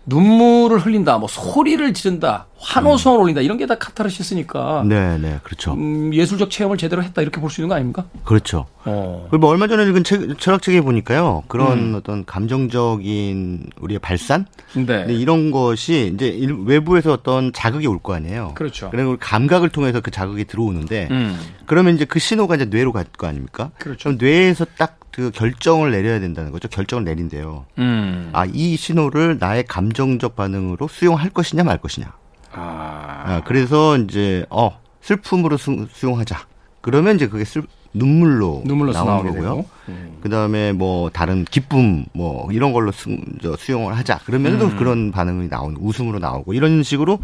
눈물을 0.06 0.79
흘린다, 0.79 1.18
뭐 1.20 1.27
소리를 1.27 1.94
지른다, 1.94 2.48
환호성을 2.58 3.20
음. 3.20 3.24
올린다 3.24 3.41
이런 3.41 3.58
게 3.58 3.65
다 3.68 3.75
카타르시스니까. 3.77 4.84
네, 4.88 5.18
네, 5.20 5.39
그렇죠. 5.44 5.74
음, 5.74 6.12
예술적 6.13 6.50
체험을 6.50 6.77
제대로 6.77 7.03
했다 7.03 7.22
이렇게 7.22 7.39
볼 7.39 7.50
수 7.51 7.62
있는 7.62 7.70
거 7.70 7.75
아닙니까? 7.75 8.06
그렇죠. 8.24 8.65
어. 8.86 9.27
뭐 9.32 9.50
얼마 9.50 9.68
전에 9.68 9.84
읽은 9.84 10.03
책, 10.03 10.39
철학책에 10.39 10.82
보니까요, 10.82 11.44
그런 11.48 11.77
음. 11.91 11.96
어떤 11.96 12.25
감정적인 12.25 13.70
우리의 13.79 14.00
발산, 14.00 14.46
네. 14.74 15.06
이런 15.10 15.51
것이 15.51 16.12
이제 16.13 16.38
외부에서 16.65 17.13
어떤 17.13 17.53
자극이 17.53 17.86
올 17.88 18.00
거 18.00 18.13
아니에요. 18.13 18.53
그렇죠. 18.56 18.89
그리고 18.91 19.18
감각을 19.20 19.70
통해서 19.70 20.00
그 20.01 20.10
자극이 20.10 20.46
들어오는데, 20.46 21.10
음. 21.12 21.38
그러면 21.65 21.96
이제 21.96 22.06
그 22.06 22.18
신호가 22.20 22.56
이제 22.56 22.65
뇌로 22.65 22.91
갈 22.94 23.06
거 23.18 23.27
아닙니까? 23.27 23.72
그렇죠. 23.77 24.12
뇌에서 24.13 24.65
딱 24.77 24.99
그 25.11 25.31
결정을 25.31 25.91
내려야 25.91 26.19
된다는 26.19 26.51
거죠. 26.51 26.67
결정을 26.67 27.03
내린대요. 27.03 27.65
음. 27.79 28.29
아, 28.33 28.45
이 28.45 28.77
신호를 28.77 29.37
나의 29.39 29.63
감정적 29.65 30.35
반응으로 30.35 30.87
수용할 30.87 31.29
것이냐 31.29 31.63
말 31.63 31.77
것이냐. 31.79 32.13
아. 32.51 33.23
아 33.25 33.41
그래서 33.45 33.97
이제 33.97 34.45
어, 34.49 34.79
슬픔으로 35.01 35.57
수, 35.57 35.87
용하자 36.03 36.37
그러면 36.81 37.15
이제 37.15 37.27
그게 37.27 37.43
슬, 37.45 37.63
눈물로 37.93 38.63
나오는 38.93 39.31
거고요. 39.33 39.65
음. 39.89 40.17
그 40.21 40.29
다음에 40.29 40.71
뭐 40.73 41.09
다른 41.09 41.43
기쁨 41.45 42.05
뭐 42.13 42.51
이런 42.51 42.71
걸로 42.71 42.91
수, 42.91 43.15
저, 43.41 43.55
수용을 43.55 43.97
하자. 43.97 44.19
그러면 44.25 44.59
또 44.59 44.65
음. 44.65 44.77
그런 44.77 45.11
반응이 45.11 45.47
나오는 45.47 45.75
웃음으로 45.79 46.19
나오고 46.19 46.53
이런 46.53 46.83
식으로 46.83 47.19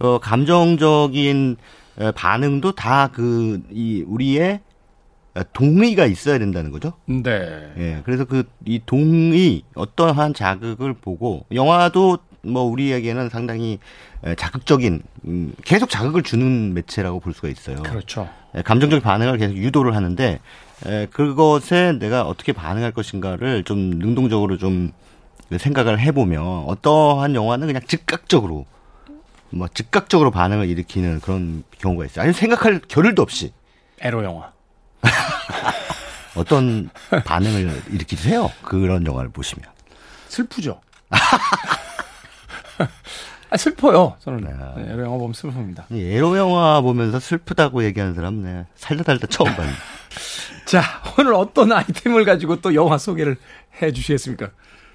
어 0.00 0.18
감정적인 0.18 1.56
반응도 2.14 2.72
다 2.72 3.08
그 3.12 3.60
이 3.72 4.04
우리의 4.06 4.60
동의가 5.52 6.06
있어야 6.06 6.38
된다는 6.38 6.70
거죠. 6.70 6.92
네. 7.06 7.72
예. 7.78 8.02
그래서 8.04 8.24
그 8.24 8.44
이 8.64 8.80
동의 8.84 9.62
어떠한 9.74 10.34
자극을 10.34 10.92
보고 10.94 11.46
영화도 11.52 12.18
뭐 12.42 12.62
우리에게는 12.62 13.28
상당히 13.30 13.78
자극적인 14.36 15.02
음, 15.26 15.52
계속 15.64 15.90
자극을 15.90 16.22
주는 16.22 16.74
매체라고 16.74 17.20
볼 17.20 17.32
수가 17.34 17.48
있어요. 17.48 17.82
그렇죠. 17.82 18.28
감정적 18.64 19.02
반응을 19.02 19.38
계속 19.38 19.56
유도를 19.56 19.94
하는데 19.96 20.38
그것에 21.10 21.92
내가 21.98 22.22
어떻게 22.26 22.52
반응할 22.52 22.92
것인가를 22.92 23.64
좀 23.64 23.78
능동적으로 23.90 24.56
좀 24.58 24.92
생각을 25.56 25.98
해보면 26.00 26.42
어떠한 26.66 27.34
영화는 27.34 27.66
그냥 27.66 27.82
즉각적으로 27.86 28.66
뭐 29.50 29.66
즉각적으로 29.72 30.30
반응을 30.30 30.68
일으키는 30.68 31.20
그런 31.20 31.64
경우가 31.78 32.04
있어요. 32.04 32.24
아니 32.24 32.32
생각할 32.34 32.80
겨를도 32.86 33.22
없이 33.22 33.52
에로 34.00 34.22
영화. 34.24 34.52
어떤 36.36 36.90
반응을 37.24 37.82
일으키세요? 37.90 38.50
그런 38.62 39.06
영화를 39.06 39.30
보시면. 39.30 39.68
슬프죠. 40.28 40.80
아, 43.50 43.56
슬퍼요. 43.56 44.16
저는 44.20 44.40
네. 44.40 44.50
네, 44.82 44.92
에로 44.92 45.04
영화 45.04 45.16
보면 45.16 45.32
슬픕니다. 45.32 45.84
에로 45.90 46.36
영화 46.36 46.80
보면서 46.80 47.18
슬프다고 47.18 47.82
얘기하는 47.84 48.14
사람 48.14 48.42
네. 48.42 48.66
살다 48.74 49.04
살다 49.04 49.26
처음 49.28 49.54
봤네. 49.56 49.70
자, 50.66 50.82
오늘 51.18 51.34
어떤 51.34 51.72
아이템을 51.72 52.26
가지고 52.26 52.60
또 52.60 52.74
영화 52.74 52.98
소개를 52.98 53.36
해 53.80 53.92
주시겠습니까? 53.92 54.50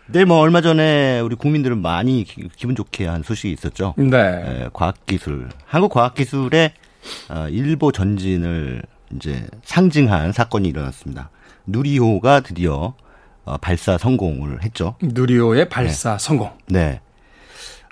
네, 0.07 0.25
뭐 0.25 0.38
얼마 0.39 0.62
전에 0.62 1.19
우리 1.22 1.36
국민들은 1.36 1.81
많이 1.81 2.25
기분 2.25 2.75
좋게 2.75 3.07
한 3.07 3.24
소식이 3.24 3.51
있었죠. 3.53 3.95
네. 3.98 4.10
네 4.10 4.69
과학기술, 4.72 5.50
한국 5.65 5.91
과학기술의 5.93 6.74
어, 7.29 7.48
일보 7.50 7.91
전진을 7.91 8.83
이제 9.15 9.48
상징한 9.63 10.32
사건이 10.32 10.67
일어났습니다. 10.70 11.29
누리호가 11.65 12.41
드디어 12.41 12.93
어, 13.46 13.58
발사 13.58 13.98
성공을 13.98 14.63
했죠. 14.63 14.96
누리호의 15.01 15.70
발사 15.70 16.17
네. 16.17 16.17
성공. 16.20 16.51
네. 16.67 17.01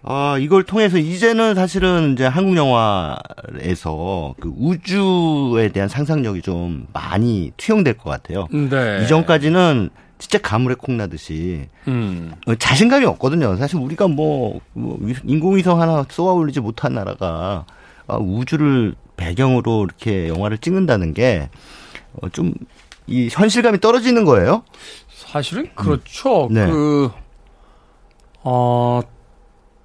아, 0.03 0.37
이걸 0.39 0.63
통해서 0.63 0.97
이제는 0.97 1.53
사실은 1.53 2.13
이제 2.13 2.25
한국 2.25 2.57
영화에서 2.57 4.33
그 4.39 4.51
우주에 4.57 5.69
대한 5.69 5.87
상상력이 5.89 6.41
좀 6.41 6.87
많이 6.91 7.51
투영될 7.57 7.97
것 7.97 8.09
같아요. 8.09 8.47
네. 8.51 9.03
이전까지는 9.03 9.89
진짜 10.17 10.39
가물에 10.39 10.75
콩나듯이 10.75 11.67
음. 11.87 12.31
어, 12.47 12.55
자신감이 12.55 13.05
없거든요. 13.05 13.57
사실 13.57 13.77
우리가 13.77 14.07
뭐, 14.07 14.59
뭐 14.73 14.99
인공위성 15.23 15.81
하나 15.81 16.05
쏘아 16.09 16.33
올리지 16.33 16.61
못한 16.61 16.93
나라가 16.93 17.65
아, 18.07 18.17
우주를 18.17 18.95
배경으로 19.21 19.85
이렇게 19.85 20.27
영화를 20.27 20.57
찍는다는 20.57 21.13
게 21.13 21.49
어, 22.13 22.29
좀이 22.29 23.29
현실감이 23.29 23.79
떨어지는 23.79 24.25
거예요. 24.25 24.63
사실은 25.09 25.69
그렇죠. 25.75 26.47
음. 26.47 26.53
네. 26.53 26.65
그 26.65 27.11
어. 28.43 29.01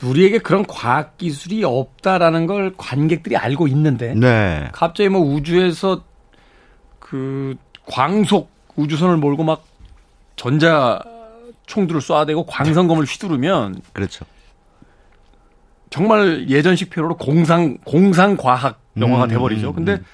우리에게 0.02 0.38
그런 0.40 0.66
과학 0.66 1.16
기술이 1.16 1.64
없다라는 1.64 2.46
걸 2.46 2.74
관객들이 2.76 3.34
알고 3.34 3.66
있는데 3.68 4.14
네. 4.14 4.68
갑자기 4.72 5.08
뭐 5.08 5.22
우주에서 5.22 6.04
그 6.98 7.56
광속 7.86 8.50
우주선을 8.76 9.16
몰고 9.16 9.42
막 9.42 9.64
전자 10.36 11.00
총들을 11.64 12.02
쏴대고 12.02 12.44
광선검을 12.46 13.06
휘두르면 13.06 13.80
그렇죠. 13.94 14.26
정말 15.88 16.46
예전식 16.50 16.90
표로 16.90 17.16
공상 17.16 17.78
공상 17.78 18.36
과학 18.36 18.78
영화가 18.98 19.24
음, 19.24 19.28
돼버리죠. 19.28 19.68
음, 19.70 19.74
근데 19.74 19.92
음. 19.92 20.04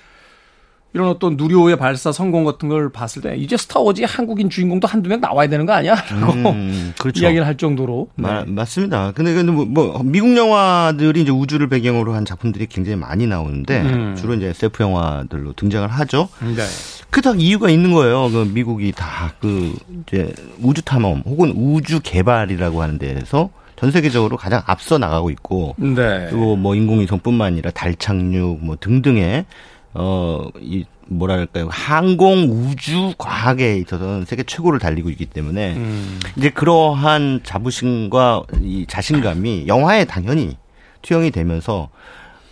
이런 0.95 1.09
어떤 1.09 1.39
누리호의 1.39 1.77
발사 1.77 2.13
성공 2.13 2.45
같은 2.45 2.69
걸 2.69 2.91
봤을 2.93 3.23
때 3.23 3.35
이제 3.37 3.57
스타워즈의 3.57 4.07
한국인 4.07 4.51
주인공도 4.51 4.87
한두 4.87 5.09
명 5.09 5.23
나와야 5.23 5.49
되는 5.49 5.65
거 5.65 5.73
아니야? 5.73 5.95
라고 5.95 6.51
음, 6.51 6.93
그렇죠. 7.01 7.23
이야기를 7.23 7.47
할 7.47 7.57
정도로. 7.57 8.09
네. 8.17 8.23
마, 8.29 8.45
맞습니다. 8.47 9.13
근데 9.13 9.33
근데 9.33 9.53
뭐, 9.53 9.65
뭐, 9.65 10.03
미국 10.05 10.37
영화들이 10.37 11.23
이제 11.23 11.31
우주를 11.31 11.69
배경으로 11.69 12.13
한 12.13 12.27
작품들이 12.27 12.67
굉장히 12.67 12.97
많이 12.97 13.27
나오는데 13.27 13.81
음. 13.81 14.17
주로 14.19 14.35
이제 14.35 14.49
SF 14.49 14.83
영화들로 14.83 15.55
등장을 15.55 15.89
하죠. 15.89 16.29
네. 16.41 16.63
그다 17.09 17.33
이유가 17.37 17.71
있는 17.71 17.93
거예요. 17.93 18.31
그 18.31 18.51
미국이 18.53 18.93
다 18.93 19.33
그 19.41 19.75
이제 20.07 20.33
우주 20.63 20.83
탐험 20.83 21.23
혹은 21.27 21.53
우주 21.57 22.01
개발이라고 22.01 22.83
하는 22.83 22.99
데에서 22.99 23.51
전 23.83 23.91
세계적으로 23.91 24.37
가장 24.37 24.63
앞서 24.67 24.97
나가고 24.97 25.31
있고 25.31 25.75
네. 25.77 26.29
그리고 26.31 26.55
뭐 26.55 26.77
인공위성뿐만 26.77 27.49
아니라 27.49 27.73
달 27.73 27.97
착륙 27.97 28.65
뭐 28.65 28.77
등등의 28.79 29.45
어이 29.93 30.85
뭐랄까요 31.09 31.67
항공 31.69 32.45
우주 32.49 33.13
과학에 33.19 33.79
있어서는 33.79 34.25
세계 34.25 34.45
최고를 34.45 34.79
달리고 34.79 35.11
있기 35.11 35.27
때문에 35.27 35.75
음. 35.75 36.21
이제 36.37 36.49
그러한 36.51 37.41
자부심과 37.43 38.45
이 38.63 38.87
자신감이 38.89 39.67
영화에 39.67 40.05
당연히 40.05 40.57
투영이 41.03 41.33
되면서 41.33 41.89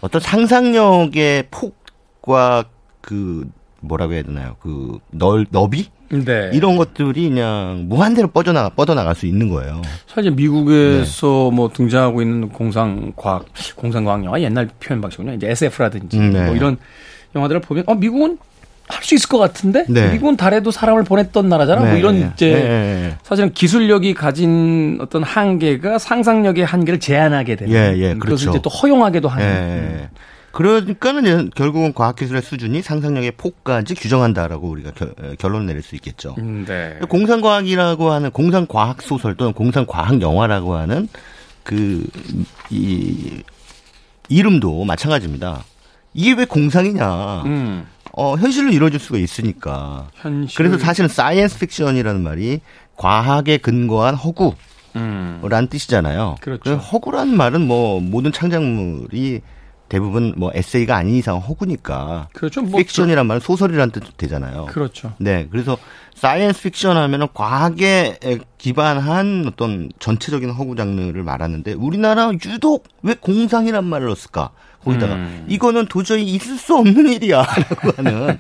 어떤 0.01 0.21
상상력의 0.21 1.45
폭과 1.53 2.65
그 3.01 3.49
뭐라고 3.79 4.15
해야 4.15 4.25
되나요 4.25 4.57
그 4.59 4.99
넓, 5.13 5.47
너비 5.53 5.91
네. 6.11 6.51
이런 6.53 6.77
것들이 6.77 7.29
그냥 7.29 7.85
무한대로 7.89 8.29
뻗어나가 8.29 8.69
뻗어나갈 8.69 9.15
수 9.15 9.27
있는 9.27 9.49
거예요. 9.49 9.81
사실 10.07 10.33
미국에서 10.33 11.49
네. 11.51 11.57
뭐 11.57 11.71
등장하고 11.73 12.21
있는 12.21 12.49
공상과학 12.49 13.47
공상과학 13.77 14.25
영화 14.25 14.41
옛날 14.41 14.69
표현 14.81 15.01
방식은요. 15.01 15.35
이제 15.35 15.49
SF라든지 15.51 16.19
음, 16.19 16.33
네. 16.33 16.47
뭐 16.47 16.57
이런 16.57 16.77
영화들을 17.35 17.61
보면 17.61 17.85
어 17.87 17.95
미국은 17.95 18.39
할 18.91 19.05
수 19.05 19.15
있을 19.15 19.29
것 19.29 19.39
같은데 19.39 19.85
네. 19.89 20.11
미국은 20.13 20.37
달에도 20.37 20.73
사람을 20.73 21.05
보냈던 21.05 21.49
나라잖아. 21.49 21.81
뭐 21.81 21.91
네. 21.91 21.91
뭐 21.93 21.99
이런 22.01 22.33
이제 22.35 22.53
네. 22.53 23.17
사실은 23.23 23.53
기술력이 23.53 24.15
가진 24.15 24.99
어떤 25.01 25.23
한계가 25.23 25.99
상상력의 25.99 26.65
한계를 26.65 26.99
제한하게 26.99 27.55
되는. 27.55 27.73
예, 27.73 27.97
예, 27.97 28.15
그렇죠. 28.15 28.19
그것을 28.19 28.49
이제 28.49 28.59
또 28.61 28.69
허용하게도 28.69 29.29
하는. 29.29 29.47
예. 29.47 30.09
음. 30.51 30.53
그러니까는 30.53 31.51
결국은 31.55 31.93
과학기술의 31.93 32.43
수준이 32.43 32.83
상상력의 32.83 33.33
폭까지 33.33 33.95
규정한다라고 33.95 34.69
우리가 34.69 34.93
결, 34.93 35.53
론을 35.53 35.67
내릴 35.67 35.83
수 35.83 35.95
있겠죠. 35.95 36.35
음, 36.39 36.65
네. 36.67 36.99
공상과학이라고 37.09 38.11
하는 38.11 38.31
공상과학 38.31 39.03
소설 39.03 39.37
또는 39.37 39.53
공상과학 39.53 40.21
영화라고 40.21 40.75
하는 40.75 41.09
그, 41.63 42.05
이, 42.71 43.43
이름도 44.29 44.85
마찬가지입니다. 44.85 45.65
이게 46.15 46.33
왜 46.33 46.45
공상이냐. 46.45 47.43
음. 47.45 47.87
어, 48.13 48.37
현실로 48.37 48.73
이루어질 48.73 48.99
수가 48.99 49.19
있으니까. 49.19 50.09
현실. 50.15 50.57
그래서 50.57 50.79
사실은 50.79 51.09
science 51.09 51.59
fiction이라는 51.61 52.23
말이 52.23 52.61
과학에 52.97 53.59
근거한 53.59 54.15
허구. 54.15 54.55
음. 54.97 55.41
라는 55.45 55.69
뜻이잖아요. 55.69 56.37
그렇죠. 56.41 56.75
허구라는 56.75 57.37
말은 57.37 57.67
뭐 57.67 58.01
모든 58.01 58.33
창작물이 58.33 59.41
대부분 59.91 60.33
뭐 60.37 60.53
에세이가 60.55 60.97
아닌 60.97 61.17
이상 61.17 61.39
허구니까. 61.39 62.29
그렇죠. 62.33 62.63
뭐 62.63 62.79
픽션이란 62.79 63.27
말은 63.27 63.41
소설이란 63.41 63.91
뜻도 63.91 64.13
되잖아요. 64.17 64.67
그렇죠. 64.67 65.13
네. 65.19 65.49
그래서 65.51 65.77
science 66.15 66.63
fiction 66.63 66.97
하면은 66.97 67.27
과학에 67.35 68.19
기반한 68.57 69.45
어떤 69.49 69.91
전체적인 69.99 70.51
허구 70.51 70.77
장르를 70.77 71.25
말하는데 71.25 71.73
우리나라 71.73 72.31
유독 72.47 72.87
왜 73.03 73.15
공상이란 73.15 73.85
말을 73.85 74.07
넣었을까? 74.07 74.51
거기다가 74.85 75.15
음. 75.15 75.47
이거는 75.49 75.87
도저히 75.87 76.23
있을 76.23 76.57
수 76.57 76.77
없는 76.77 77.13
일이야라고 77.13 77.91
하는 77.99 78.39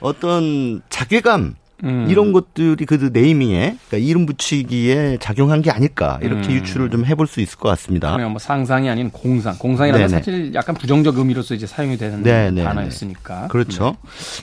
어떤 0.00 0.80
자괴감 0.90 1.56
음. 1.84 2.06
이런 2.08 2.32
것들이 2.32 2.84
그 2.86 3.10
네이밍에 3.12 3.76
그러니까 3.88 3.96
이름 3.98 4.26
붙이기에 4.26 5.18
작용한 5.20 5.62
게 5.62 5.70
아닐까 5.70 6.18
이렇게 6.22 6.48
음. 6.48 6.54
유추를 6.54 6.90
좀 6.90 7.04
해볼 7.04 7.26
수 7.26 7.40
있을 7.40 7.58
것 7.58 7.68
같습니다. 7.70 8.12
그냥 8.14 8.30
뭐 8.30 8.38
상상이 8.38 8.88
아닌 8.88 9.10
공상, 9.10 9.56
공상이라는 9.58 10.08
건 10.08 10.08
사실 10.08 10.54
약간 10.54 10.74
부정적 10.74 11.18
의미로서 11.18 11.54
이제 11.54 11.66
사용이 11.66 11.96
되는 11.96 12.22
네네. 12.22 12.62
단어였으니까. 12.62 13.48
그렇죠. 13.48 13.96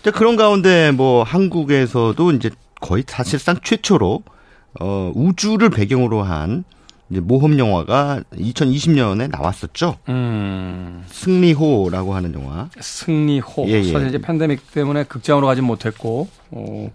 네. 0.04 0.12
그런 0.12 0.36
가운데 0.36 0.92
뭐 0.92 1.24
한국에서도 1.24 2.32
이제 2.34 2.52
거의 2.80 3.04
사실상 3.08 3.58
최초로 3.62 4.24
어, 4.80 5.12
우주를 5.16 5.70
배경으로 5.70 6.24
한 6.24 6.64
이제 7.12 7.20
모험 7.20 7.60
영화가 7.60 8.22
2020년에 8.34 9.30
나왔었죠. 9.30 9.98
음. 10.08 11.04
승리호라고 11.08 12.16
하는 12.16 12.34
영화. 12.34 12.70
승리호. 12.80 13.66
예, 13.68 13.74
예. 13.74 13.92
사실 13.92 14.08
이제 14.08 14.18
팬데믹 14.18 14.72
때문에 14.72 15.04
극장으로 15.04 15.46
가지 15.46 15.62
못했고 15.62 16.30
어, 16.52 16.90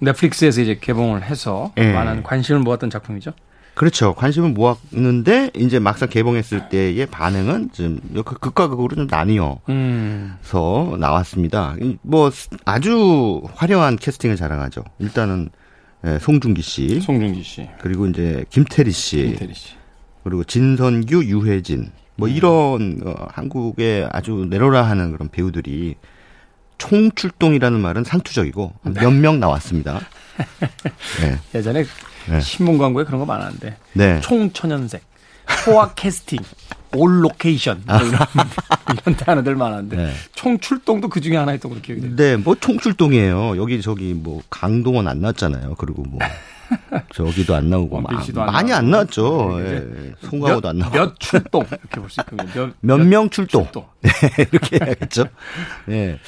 넷플릭스에서 0.00 0.62
이제 0.62 0.78
개봉을 0.80 1.22
해서 1.22 1.72
예. 1.76 1.92
많은 1.92 2.22
관심을 2.22 2.62
모았던 2.62 2.88
작품이죠. 2.88 3.32
그렇죠. 3.74 4.14
관심을 4.14 4.50
모았는데 4.50 5.52
이제 5.56 5.78
막상 5.78 6.08
개봉했을 6.08 6.70
때의 6.70 7.06
반응은 7.06 7.72
좀 7.72 8.00
극과 8.24 8.68
극으로 8.68 8.94
좀 8.94 9.06
나뉘어서 9.06 9.60
음. 9.68 10.38
나왔습니다. 10.98 11.76
뭐 12.02 12.30
아주 12.64 13.42
화려한 13.54 13.96
캐스팅을 13.96 14.36
자랑하죠. 14.36 14.82
일단은 14.98 15.50
예, 16.06 16.18
송중기 16.18 16.62
씨. 16.62 17.00
송중기 17.00 17.42
씨. 17.42 17.68
그리고 17.80 18.06
이제 18.06 18.44
김태리 18.50 18.90
씨. 18.90 19.16
김태리 19.16 19.54
씨. 19.54 19.74
그리고 20.24 20.44
진선규, 20.44 21.24
유해진. 21.24 21.90
뭐 22.16 22.28
음. 22.28 22.34
이런 22.34 23.00
어, 23.04 23.26
한국의 23.30 24.08
아주 24.12 24.46
내로라 24.48 24.82
하는 24.82 25.12
그런 25.12 25.28
배우들이 25.28 25.96
총출동이라는 26.78 27.80
말은 27.80 28.04
상투적이고 28.04 28.72
네. 28.84 29.00
몇명 29.00 29.38
나왔습니다. 29.38 30.00
네. 31.20 31.38
예전에 31.54 31.84
네. 32.28 32.40
신문 32.40 32.78
광고에 32.78 33.04
그런 33.04 33.20
거 33.20 33.26
많았는데 33.26 33.76
네. 33.92 34.20
총천연색, 34.20 35.02
소화 35.64 35.92
캐스팅, 35.94 36.38
all 36.96 37.24
location 37.24 37.82
뭐 37.86 37.96
이런 37.96 38.12
이런 39.04 39.16
단어들 39.16 39.54
많았는데 39.56 39.96
네. 39.96 40.12
총 40.34 40.58
출동도 40.58 41.08
그 41.08 41.20
중에 41.20 41.36
하나였던 41.36 41.70
걸로 41.70 41.80
기억이 41.82 42.00
돼요. 42.02 42.16
네, 42.16 42.36
뭐 42.36 42.54
총 42.60 42.78
출동이에요. 42.78 43.56
여기 43.56 43.80
저기 43.80 44.12
뭐 44.14 44.42
강동원 44.50 45.06
안 45.08 45.20
나왔잖아요. 45.20 45.74
그리고 45.76 46.02
뭐 46.02 46.18
저기도 47.14 47.54
안 47.54 47.68
나오고 47.70 48.00
막, 48.00 48.12
안 48.12 48.46
많이 48.46 48.72
안 48.72 48.90
나왔죠. 48.90 49.58
네, 49.62 49.74
예. 49.74 50.14
송강호도 50.28 50.68
안 50.68 50.78
나오고 50.78 50.96
몇 50.96 51.18
출동 51.20 51.64
이렇게 51.70 52.00
볼 52.00 52.10
수 52.10 52.20
있거든요. 52.20 52.72
몇명 52.80 53.30
출동. 53.30 53.64
출동. 53.64 53.86
네, 54.02 54.10
이렇게 54.52 54.78
해야겠죠. 54.84 55.24
네. 55.86 56.18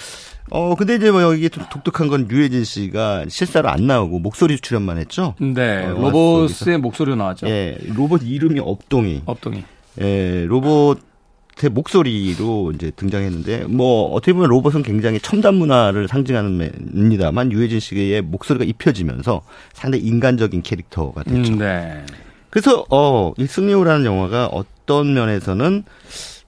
어, 0.50 0.74
근데 0.74 0.96
이제 0.96 1.10
뭐 1.10 1.22
여기 1.22 1.48
좀 1.48 1.64
독특한 1.70 2.08
건 2.08 2.28
유해진 2.30 2.64
씨가 2.64 3.26
실사로 3.28 3.68
안 3.70 3.86
나오고 3.86 4.18
목소리 4.18 4.58
출연만 4.58 4.98
했죠? 4.98 5.34
네. 5.40 5.84
어, 5.86 5.90
로봇의 6.10 6.78
목소리로 6.78 7.16
나왔죠. 7.16 7.46
예. 7.48 7.78
로봇 7.94 8.22
이름이 8.22 8.60
업동이. 8.60 9.22
업동이. 9.24 9.64
예, 10.00 10.46
로봇의 10.46 11.70
목소리로 11.70 12.72
이제 12.74 12.90
등장했는데 12.96 13.64
뭐 13.64 14.10
어떻게 14.12 14.32
보면 14.32 14.48
로봇은 14.48 14.82
굉장히 14.82 15.20
첨단 15.20 15.54
문화를 15.56 16.08
상징하는입니다만 16.08 17.52
유해진 17.52 17.80
씨의 17.80 18.22
목소리가 18.22 18.64
입혀지면서 18.64 19.42
상당히 19.72 20.04
인간적인 20.04 20.62
캐릭터가 20.62 21.22
됐죠. 21.24 21.52
음, 21.52 21.58
네. 21.58 22.04
그래서 22.50 22.84
어, 22.90 23.32
이 23.38 23.46
승리호라는 23.46 24.04
영화가 24.04 24.46
어떤 24.46 25.14
면에서는 25.14 25.84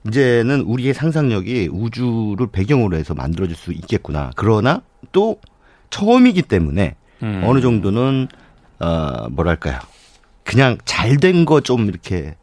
이제는 0.07 0.61
우리의 0.61 0.93
상상력이 0.93 1.69
우주를 1.71 2.47
배경으로 2.51 2.95
해서 2.95 3.15
만들어질 3.15 3.55
수 3.55 3.71
있겠구나. 3.71 4.29
그러나 4.35 4.81
또 5.11 5.39
처음이기 5.89 6.43
때문에 6.43 6.95
음. 7.23 7.41
어느 7.43 7.59
정도는 7.61 8.27
어 8.79 9.29
뭐랄까요? 9.31 9.79
그냥 10.43 10.77
잘 10.85 11.17
된 11.17 11.45
거 11.45 11.59
좀 11.61 11.87
이렇게 11.87 12.35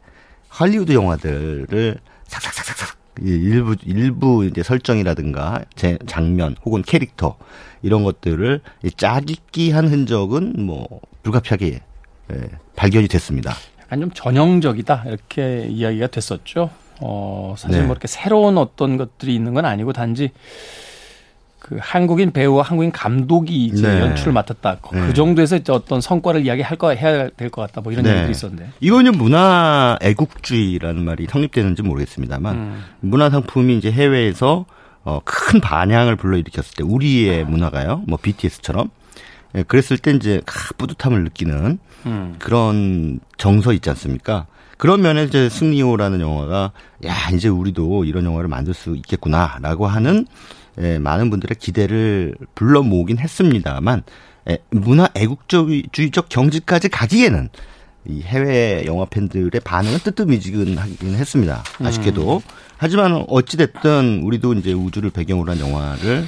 할리우드 0.53 0.93
영화들을 0.93 1.97
삭삭삭삭삭 2.27 2.97
일부 3.21 3.75
일부 3.85 4.45
이제 4.45 4.61
설정이라든가 4.61 5.65
제 5.75 5.97
장면 6.05 6.55
혹은 6.63 6.83
캐릭터 6.83 7.37
이런 7.81 8.03
것들을 8.03 8.61
짜깁기한 8.95 9.87
흔적은 9.87 10.63
뭐 10.63 10.87
불가피하게 11.23 11.81
예, 12.31 12.49
발견이 12.75 13.07
됐습니다. 13.07 13.55
약간 13.81 13.99
좀 14.01 14.11
전형적이다 14.11 15.05
이렇게 15.07 15.65
이야기가 15.67 16.07
됐었죠. 16.07 16.69
어 17.01 17.55
사실 17.57 17.79
네. 17.79 17.85
뭐 17.85 17.93
이렇게 17.93 18.07
새로운 18.07 18.59
어떤 18.59 18.97
것들이 18.97 19.33
있는 19.33 19.55
건 19.55 19.65
아니고 19.65 19.91
단지 19.91 20.31
그 21.63 21.77
한국인 21.79 22.31
배우와 22.31 22.61
한국인 22.63 22.91
감독이 22.91 23.65
이제 23.67 23.87
네. 23.87 24.01
연출을 24.01 24.33
맡았다. 24.33 24.77
그 24.81 24.95
네. 24.95 25.13
정도에서 25.13 25.55
이제 25.55 25.71
어떤 25.71 26.01
성과를 26.01 26.45
이야기할 26.45 26.77
거 26.77 26.91
해야 26.91 27.29
될 27.29 27.49
것 27.49 27.61
같다. 27.61 27.79
뭐 27.79 27.93
이런 27.93 28.03
네. 28.03 28.11
얘기도 28.17 28.31
있었는데. 28.31 28.71
이거는 28.81 29.13
문화 29.13 29.97
애국주의라는 30.01 31.05
말이 31.05 31.25
성립되는지 31.29 31.81
모르겠습니다만 31.83 32.55
음. 32.55 32.83
문화 32.99 33.29
상품이 33.29 33.77
이제 33.77 33.91
해외에서 33.91 34.65
어, 35.05 35.21
큰 35.23 35.61
반향을 35.61 36.17
불러일으켰을 36.17 36.75
때 36.75 36.83
우리의 36.83 37.45
문화가요. 37.45 38.03
뭐 38.07 38.17
BTS처럼 38.21 38.89
예, 39.55 39.63
그랬을 39.63 39.97
때 39.97 40.11
이제 40.11 40.41
뿌듯함을 40.77 41.23
느끼는 41.23 41.79
음. 42.07 42.35
그런 42.39 43.19
정서 43.37 43.71
있지 43.71 43.89
않습니까? 43.89 44.47
그런 44.77 45.01
면에서 45.01 45.27
이제 45.27 45.49
승리호라는 45.49 46.19
영화가 46.19 46.71
야 47.05 47.13
이제 47.33 47.47
우리도 47.47 48.03
이런 48.03 48.25
영화를 48.25 48.49
만들 48.49 48.73
수 48.73 48.95
있겠구나라고 48.97 49.87
하는 49.87 50.25
예, 50.81 50.97
많은 50.99 51.29
분들의 51.29 51.55
기대를 51.59 52.35
불러 52.55 52.81
모으긴 52.81 53.19
했습니다만 53.19 54.03
예, 54.49 54.57
문화 54.71 55.07
애국주의적 55.13 56.29
경지까지 56.29 56.89
가기에는 56.89 57.49
이 58.05 58.21
해외 58.23 58.83
영화 58.85 59.05
팬들의 59.05 59.51
반응은 59.63 59.99
뜨뜻미지근하긴 59.99 61.15
했습니다. 61.15 61.63
아쉽게도. 61.81 62.37
음. 62.37 62.41
하지만 62.77 63.23
어찌됐든 63.27 64.21
우리도 64.23 64.55
이제 64.55 64.73
우주를 64.73 65.09
배경으로 65.11 65.51
한 65.51 65.59
영화를 65.59 66.27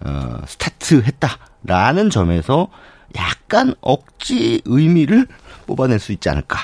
어, 0.00 0.36
스타트했다라는 0.46 2.10
점에서 2.10 2.68
약간 3.16 3.74
억지 3.80 4.60
의미를 4.66 5.26
뽑아낼 5.66 5.98
수 5.98 6.12
있지 6.12 6.28
않을까 6.28 6.58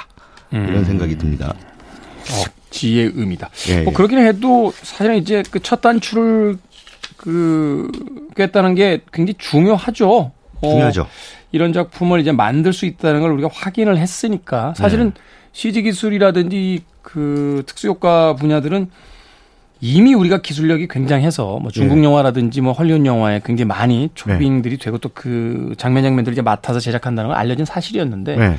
이런 0.50 0.76
음. 0.76 0.84
생각이 0.84 1.16
듭니다. 1.16 1.54
억지의 2.68 3.12
의미다. 3.14 3.48
예, 3.68 3.82
뭐 3.82 3.92
예. 3.92 3.96
그러긴 3.96 4.18
해도 4.18 4.72
사실은 4.82 5.16
이제 5.16 5.42
그 5.50 5.60
첫 5.62 5.80
단추를 5.80 6.58
그 7.20 7.90
깼다는 8.34 8.74
게 8.74 9.02
굉장히 9.12 9.34
중요하죠. 9.36 10.10
어, 10.10 10.32
중요하죠. 10.62 11.02
어, 11.02 11.06
이런 11.52 11.74
작품을 11.74 12.18
이제 12.20 12.32
만들 12.32 12.72
수 12.72 12.86
있다는 12.86 13.20
걸 13.20 13.32
우리가 13.32 13.50
확인을 13.52 13.98
했으니까 13.98 14.72
사실은 14.74 15.12
네. 15.12 15.20
CG 15.52 15.82
기술이라든지 15.82 16.82
그 17.02 17.62
특수효과 17.66 18.36
분야들은 18.36 18.88
이미 19.82 20.14
우리가 20.14 20.38
기술력이 20.40 20.88
굉장해서 20.88 21.58
뭐 21.58 21.70
중국 21.70 21.98
네. 21.98 22.04
영화라든지 22.04 22.62
뭐 22.62 22.72
헐리우드 22.72 23.04
영화에 23.04 23.42
굉장히 23.44 23.66
많이 23.68 24.08
초빙들이 24.14 24.78
네. 24.78 24.84
되고 24.84 24.96
또 24.96 25.10
그 25.12 25.74
장면 25.76 26.02
장면들을 26.02 26.32
이제 26.32 26.40
맡아서 26.42 26.80
제작한다는 26.80 27.28
건 27.28 27.38
알려진 27.38 27.66
사실이었는데 27.66 28.36
네. 28.36 28.56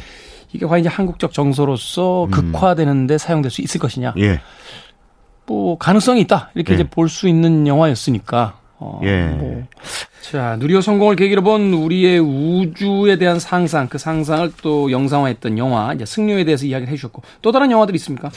이게 0.54 0.68
과연 0.68 0.82
이제 0.82 0.90
한국적 0.90 1.34
정서로서 1.34 2.26
음. 2.26 2.30
극화되는데 2.32 3.18
사용될 3.18 3.50
수 3.50 3.62
있을 3.62 3.80
것이냐? 3.80 4.14
예. 4.18 4.40
뭐 5.46 5.78
가능성이 5.78 6.22
있다 6.22 6.52
이렇게 6.56 6.74
예. 6.74 6.76
이제 6.76 6.84
볼 6.90 7.10
수 7.10 7.28
있는 7.28 7.68
영화였으니까. 7.68 8.58
어, 8.80 9.00
예. 9.04 9.28
뭐. 9.28 9.64
자 10.22 10.56
누리호 10.60 10.82
성공을 10.82 11.16
계기로 11.16 11.44
본 11.44 11.74
우리의 11.74 12.20
우주에 12.20 13.18
대한 13.18 13.40
상상 13.40 13.88
그 13.88 13.98
상상을 13.98 14.54
또 14.64 14.92
영상화했던 14.92 15.58
영화 15.58 15.94
이제 15.94 16.06
승료에 16.06 16.44
대해서 16.46 16.66
이야기를 16.66 16.92
해주셨고 16.92 17.22
또 17.42 17.52
다른 17.52 17.70
영화들이 17.72 17.96
있습니까? 17.98 18.32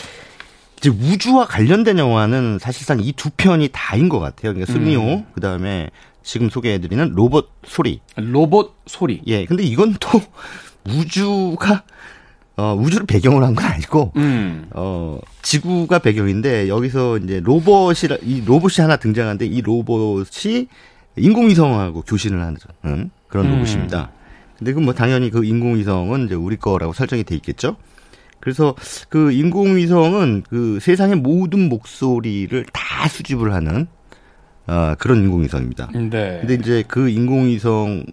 이제 0.79 0.90
우주와 0.90 1.47
관련된 1.47 1.99
영화는 1.99 2.59
사실상 2.61 3.01
이 3.01 3.12
두 3.12 3.31
편이 3.31 3.71
다인 3.73 4.09
것 4.11 4.19
같아요. 4.21 4.53
그러니까 4.53 4.71
승리호 4.73 5.01
음. 5.03 5.27
그 5.35 5.40
다음에 5.40 5.88
지금 6.23 6.51
소개해드리는 6.51 7.11
로봇 7.14 7.51
소리. 7.67 8.01
로봇 8.17 8.75
소리. 8.87 9.23
예. 9.27 9.45
근데 9.47 9.62
이건 9.62 9.95
또 10.01 10.21
우주가 10.88 11.85
어, 12.57 12.75
우주를 12.79 13.07
배경으로 13.07 13.45
한 13.47 13.55
건 13.55 13.64
아니고, 13.67 14.12
음. 14.17 14.67
어, 14.73 15.19
지구가 15.43 15.99
배경인데, 15.99 16.69
여기서 16.69 17.19
이제 17.19 17.40
로봇이, 17.43 18.19
이 18.23 18.43
로봇이 18.45 18.75
하나 18.79 18.97
등장하는데, 18.97 19.45
이 19.47 19.61
로봇이 19.61 20.69
인공위성하고 21.17 22.03
교신을 22.03 22.40
하는 22.40 22.57
그런 23.29 23.47
음. 23.47 23.51
로봇입니다. 23.59 24.11
근데 24.59 24.73
그 24.73 24.81
뭐 24.81 24.95
당연히 24.95 25.31
그 25.31 25.45
인공위성은 25.45 26.27
이제 26.27 26.35
우리 26.37 26.57
거라고 26.57 26.93
설정이 26.93 27.25
돼 27.25 27.35
있겠죠? 27.37 27.77
그래서 28.40 28.75
그 29.09 29.33
인공위성은 29.33 30.45
그 30.49 30.79
세상의 30.81 31.17
모든 31.17 31.69
목소리를 31.69 32.64
다 32.73 33.09
수집을 33.09 33.53
하는, 33.53 33.87
어, 34.69 34.95
그런 34.99 35.25
인공위성입니다. 35.25 35.90
네. 35.93 36.38
근데 36.40 36.55
이제 36.55 36.85
그 36.87 37.09
인공위성의 37.09 38.05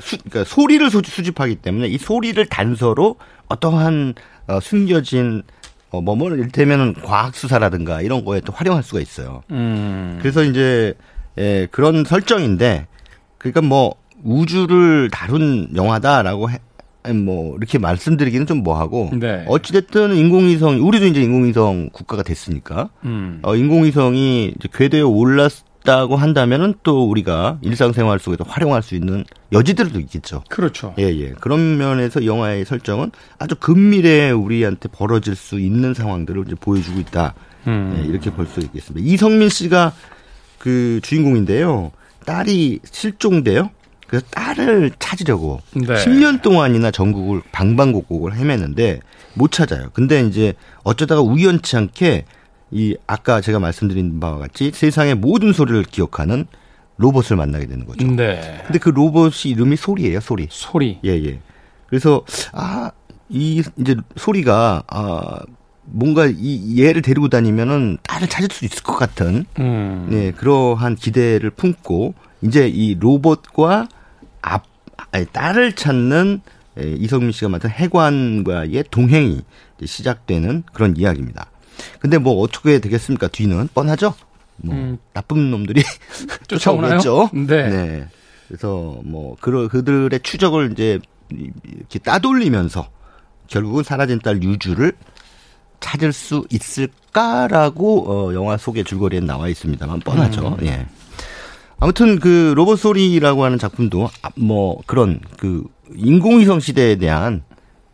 수, 0.00 0.18
그러니까 0.18 0.44
소리를 0.44 0.88
수집하기 0.90 1.56
때문에 1.56 1.88
이 1.88 1.98
소리를 1.98 2.44
단서로 2.46 3.16
어떠한 3.48 4.14
어, 4.48 4.60
숨겨진 4.60 5.42
어, 5.90 6.00
뭐, 6.00 6.14
뭐, 6.14 6.30
이를테면은 6.30 6.94
과학수사라든가 6.94 8.00
이런 8.00 8.24
거에 8.24 8.40
또 8.40 8.52
활용할 8.52 8.82
수가 8.82 9.00
있어요. 9.00 9.42
음. 9.50 10.18
그래서 10.20 10.44
이제, 10.44 10.94
예, 11.36 11.66
그런 11.72 12.04
설정인데, 12.04 12.86
그러니까 13.38 13.60
뭐, 13.60 13.96
우주를 14.22 15.10
다룬 15.10 15.68
영화다라고 15.74 16.50
해, 16.50 16.58
뭐 17.12 17.56
이렇게 17.56 17.78
말씀드리기는 17.78 18.46
좀 18.46 18.58
뭐하고 18.58 19.10
네. 19.14 19.44
어찌됐든 19.48 20.14
인공위성 20.14 20.86
우리도 20.86 21.06
이제 21.06 21.22
인공위성 21.22 21.88
국가가 21.92 22.22
됐으니까 22.22 22.90
음. 23.04 23.38
어, 23.42 23.56
인공위성이 23.56 24.52
이제 24.54 24.68
궤도에 24.70 25.00
올랐 25.00 25.64
다고 25.84 26.16
한다면은 26.16 26.74
또 26.82 27.08
우리가 27.08 27.58
일상생활 27.62 28.18
속에서 28.18 28.44
활용할 28.46 28.82
수 28.82 28.94
있는 28.94 29.24
여지들도 29.52 29.98
있겠죠. 30.00 30.42
그렇죠. 30.48 30.94
예 30.98 31.04
예. 31.04 31.30
그런 31.40 31.78
면에서 31.78 32.26
영화의 32.26 32.64
설정은 32.64 33.10
아주 33.38 33.54
근미래에 33.56 34.30
우리한테 34.30 34.88
벌어질 34.90 35.34
수 35.36 35.58
있는 35.58 35.94
상황들을 35.94 36.44
이제 36.46 36.54
보여주고 36.54 37.00
있다. 37.00 37.34
음. 37.66 37.96
예, 37.98 38.06
이렇게 38.06 38.30
볼 38.30 38.46
수 38.46 38.60
있겠습니다. 38.60 39.06
이성민 39.06 39.48
씨가 39.48 39.92
그 40.58 41.00
주인공인데요. 41.02 41.92
딸이 42.26 42.80
실종돼요. 42.90 43.70
그래서 44.06 44.26
딸을 44.30 44.90
찾으려고 44.98 45.60
네. 45.72 45.86
10년 45.86 46.42
동안이나 46.42 46.90
전국을 46.90 47.42
방방곡곡을 47.52 48.34
헤매는데 48.34 49.00
못 49.34 49.52
찾아요. 49.52 49.90
근데 49.92 50.20
이제 50.22 50.54
어쩌다가 50.82 51.20
우연치 51.22 51.76
않게 51.76 52.24
이 52.70 52.96
아까 53.06 53.40
제가 53.40 53.58
말씀드린 53.58 54.20
바와 54.20 54.38
같이 54.38 54.70
세상의 54.72 55.16
모든 55.16 55.52
소리를 55.52 55.82
기억하는 55.84 56.46
로봇을 56.98 57.36
만나게 57.36 57.66
되는 57.66 57.86
거죠. 57.86 58.06
네. 58.06 58.62
근데 58.64 58.78
그 58.78 58.90
로봇이 58.90 59.46
이름이 59.46 59.76
소리예요, 59.76 60.20
소리. 60.20 60.46
소리. 60.50 60.98
예, 61.04 61.10
예. 61.24 61.40
그래서 61.86 62.24
아, 62.52 62.92
이 63.28 63.62
이제 63.78 63.96
소리가 64.16 64.84
아 64.86 65.40
뭔가 65.84 66.26
이 66.26 66.80
얘를 66.82 67.02
데리고 67.02 67.28
다니면은 67.28 67.98
딸을 68.02 68.28
찾을 68.28 68.48
수 68.52 68.64
있을 68.64 68.82
것 68.82 68.96
같은 68.96 69.44
음. 69.58 70.06
네, 70.10 70.30
그러한 70.32 70.94
기대를 70.96 71.50
품고 71.50 72.14
이제 72.42 72.68
이 72.68 72.96
로봇과 72.98 73.88
앞 74.42 74.64
아니, 75.12 75.26
딸을 75.26 75.72
찾는 75.72 76.42
이성민 76.76 77.32
씨가 77.32 77.48
맡은 77.48 77.70
해관과의 77.70 78.84
동행이 78.90 79.42
시작되는 79.84 80.62
그런 80.72 80.96
이야기입니다. 80.96 81.46
근데 82.00 82.18
뭐 82.18 82.40
어떻게 82.40 82.78
되겠습니까? 82.78 83.28
뒤는 83.28 83.68
뻔하죠. 83.74 84.14
뭐 84.56 84.74
음. 84.74 84.98
나쁜 85.12 85.50
놈들이 85.50 85.82
쫓아오겠죠. 86.48 87.30
네. 87.32 87.68
네. 87.68 88.08
그래서 88.48 89.00
뭐 89.04 89.36
그, 89.40 89.68
그들의 89.68 90.20
추적을 90.22 90.72
이제 90.72 90.98
이렇게 91.30 91.98
따돌리면서 92.00 92.88
결국은 93.46 93.82
사라진 93.82 94.18
딸 94.18 94.42
유주를 94.42 94.92
찾을 95.80 96.12
수 96.12 96.44
있을까라고 96.50 98.10
어, 98.10 98.34
영화 98.34 98.56
속의 98.56 98.84
줄거리에 98.84 99.20
나와 99.20 99.48
있습니다만 99.48 100.00
뻔하죠. 100.00 100.56
음. 100.60 100.66
예. 100.66 100.86
아무튼 101.78 102.20
그 102.20 102.52
로봇 102.54 102.78
소리라고 102.78 103.44
하는 103.44 103.58
작품도 103.58 104.08
아, 104.22 104.30
뭐 104.36 104.80
그런 104.86 105.20
그 105.38 105.64
인공위성 105.94 106.60
시대에 106.60 106.96
대한 106.96 107.42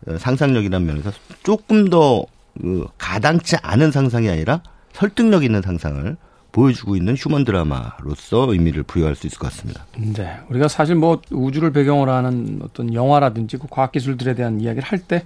어, 0.05 0.17
상상력이라는 0.17 0.85
면에서 0.85 1.11
조금 1.43 1.89
더 1.89 2.25
그 2.61 2.87
가당치 2.97 3.55
않은 3.61 3.91
상상이 3.91 4.29
아니라 4.29 4.61
설득력 4.93 5.43
있는 5.43 5.61
상상을 5.61 6.17
보여주고 6.51 6.95
있는 6.95 7.15
휴먼 7.15 7.43
드라마로서 7.43 8.51
의미를 8.51 8.83
부여할 8.83 9.15
수 9.15 9.27
있을 9.27 9.37
것 9.37 9.49
같습니다. 9.51 9.85
네. 9.97 10.39
우리가 10.49 10.67
사실 10.67 10.95
뭐 10.95 11.21
우주를 11.31 11.71
배경으로 11.71 12.11
하는 12.11 12.61
어떤 12.63 12.93
영화라든지 12.93 13.57
그 13.57 13.67
과학기술들에 13.69 14.33
대한 14.33 14.59
이야기를 14.59 14.83
할 14.87 14.99
때 15.07 15.23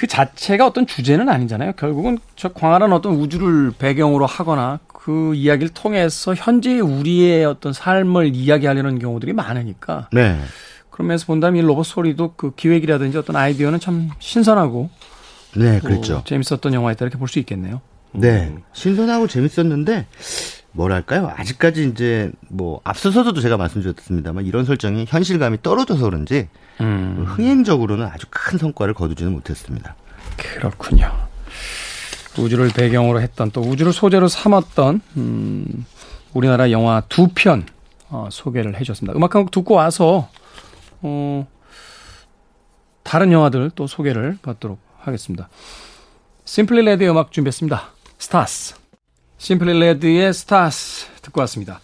그 0.00 0.06
자체가 0.06 0.66
어떤 0.66 0.86
주제는 0.86 1.28
아니잖아요. 1.28 1.72
결국은 1.72 2.16
저 2.34 2.48
광활한 2.48 2.90
어떤 2.94 3.16
우주를 3.16 3.74
배경으로 3.78 4.24
하거나 4.24 4.78
그 4.86 5.34
이야기를 5.34 5.74
통해서 5.74 6.34
현재 6.34 6.80
우리의 6.80 7.44
어떤 7.44 7.74
삶을 7.74 8.34
이야기하려는 8.34 8.98
경우들이 8.98 9.34
많으니까. 9.34 10.08
네. 10.10 10.40
그러면서 10.88 11.26
본다면 11.26 11.62
이 11.62 11.66
로봇 11.66 11.84
소리도 11.84 12.32
그 12.38 12.52
기획이라든지 12.56 13.18
어떤 13.18 13.36
아이디어는 13.36 13.78
참 13.78 14.08
신선하고. 14.20 14.88
네, 15.56 15.80
그렇죠. 15.80 16.22
재밌었던 16.26 16.72
영화였다 16.74 17.04
이렇게 17.04 17.18
볼 17.18 17.28
수 17.28 17.38
있겠네요. 17.40 17.80
네. 18.12 18.54
신선하고 18.72 19.26
재밌었는데 19.28 20.06
뭐랄까요? 20.72 21.32
아직까지 21.36 21.88
이제 21.88 22.30
뭐 22.48 22.80
앞서서도 22.84 23.40
제가 23.40 23.56
말씀드렸습니다만 23.56 24.46
이런 24.46 24.64
설정이 24.64 25.06
현실감이 25.08 25.58
떨어져서 25.62 26.04
그런지 26.04 26.48
음. 26.80 27.24
흥행적으로는 27.26 28.06
아주 28.06 28.26
큰 28.30 28.58
성과를 28.58 28.94
거두지는 28.94 29.32
못했습니다. 29.32 29.94
그렇군요. 30.36 31.10
우주를 32.38 32.68
배경으로 32.68 33.20
했던 33.20 33.50
또 33.50 33.60
우주를 33.60 33.92
소재로 33.92 34.28
삼았던 34.28 35.00
음, 35.16 35.84
우리나라 36.32 36.70
영화 36.70 37.02
두편 37.08 37.66
어, 38.08 38.28
소개를 38.30 38.74
해주셨습니다. 38.76 39.16
음악 39.16 39.34
한 39.34 39.42
곡 39.42 39.50
듣고 39.50 39.74
와서 39.74 40.28
어, 41.02 41.46
다른 43.02 43.32
영화들 43.32 43.70
또 43.74 43.86
소개를 43.86 44.38
받도록 44.42 44.78
하겠습니다. 45.00 45.48
Simply 46.44 46.82
Red의 46.82 47.10
음악 47.10 47.32
준비했습니다. 47.32 47.90
Stars. 48.18 48.74
Simply 49.38 49.78
Red의 49.78 50.32
Stars 50.34 51.06
듣고 51.22 51.40
왔습니다. 51.42 51.80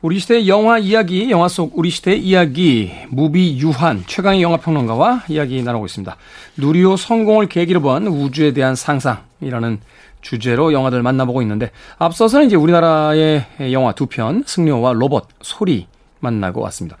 우리 0.00 0.20
시대의 0.20 0.48
영화 0.48 0.78
이야기, 0.78 1.28
영화 1.30 1.48
속 1.48 1.76
우리 1.76 1.90
시대의 1.90 2.20
이야기, 2.20 2.92
무비유환, 3.08 4.04
최광희 4.06 4.42
영화평론가와 4.42 5.24
이야기 5.28 5.60
나누고 5.62 5.86
있습니다. 5.86 6.16
누리호 6.56 6.96
성공을 6.96 7.48
계기로 7.48 7.80
본 7.80 8.06
우주에 8.06 8.52
대한 8.52 8.76
상상이라는 8.76 9.80
주제로 10.20 10.72
영화들 10.72 11.02
만나보고 11.02 11.42
있는데, 11.42 11.72
앞서서는 11.98 12.46
이제 12.46 12.56
우리나라의 12.56 13.72
영화 13.72 13.92
두 13.92 14.06
편, 14.06 14.44
승려와 14.46 14.92
로봇, 14.92 15.26
소리 15.42 15.88
만나고 16.20 16.60
왔습니다. 16.62 16.96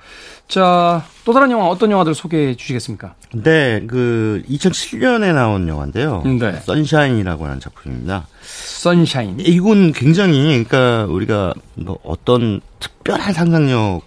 자, 0.46 1.04
또 1.24 1.32
다른 1.32 1.50
영화 1.50 1.66
어떤 1.66 1.90
영화들 1.90 2.14
소개해 2.14 2.54
주시겠습니까? 2.56 3.14
네, 3.34 3.84
그 3.86 4.42
2007년에 4.48 5.34
나온 5.34 5.68
영화인데요. 5.68 6.22
네. 6.24 6.52
선샤인이라고 6.60 7.44
하는 7.44 7.60
작품입니다. 7.60 8.26
선샤인. 8.42 9.40
이건 9.40 9.92
굉장히 9.92 10.64
그러니까 10.64 11.04
우리가 11.12 11.54
뭐 11.74 11.98
어떤 12.04 12.60
특별한 12.80 13.32
상상력 13.32 14.02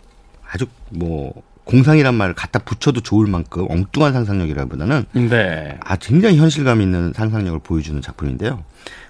아주 0.50 0.65
뭐 0.89 1.34
공상이란 1.63 2.15
말을 2.15 2.34
갖다 2.34 2.60
붙여도 2.60 3.02
좋을 3.02 3.28
만큼 3.28 3.65
엉뚱한 3.69 4.13
상상력이라기보다는 4.13 5.06
네. 5.30 5.78
아 5.82 5.95
굉장히 5.95 6.38
현실감 6.38 6.82
있는 6.82 7.13
상상력을 7.13 7.60
보여주는 7.60 8.02
작품인데요. 8.02 8.63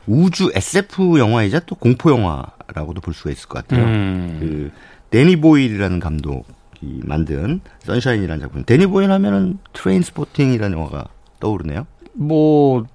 우주 0.06 0.52
SF 0.54 1.20
영화이자 1.20 1.62
또 1.66 1.76
공포 1.76 2.12
영화라고도 2.12 3.02
볼 3.02 3.14
수가 3.14 3.32
있을 3.32 3.48
것 3.48 3.66
같아요. 3.66 3.86
음. 3.86 4.38
그 4.40 4.72
데니 5.12 5.36
보일이라는 5.36 6.00
감독이 6.00 7.02
만든 7.04 7.62
Sunshine이라는 7.80 8.41
작품. 8.41 8.63
데니 8.63 8.88
보일 8.88 9.12
하면은 9.12 9.60
Trainspotting이라는 9.74 10.78
영화가 10.78 11.06
떠오르네요. 11.39 11.86
뭐 12.13 12.86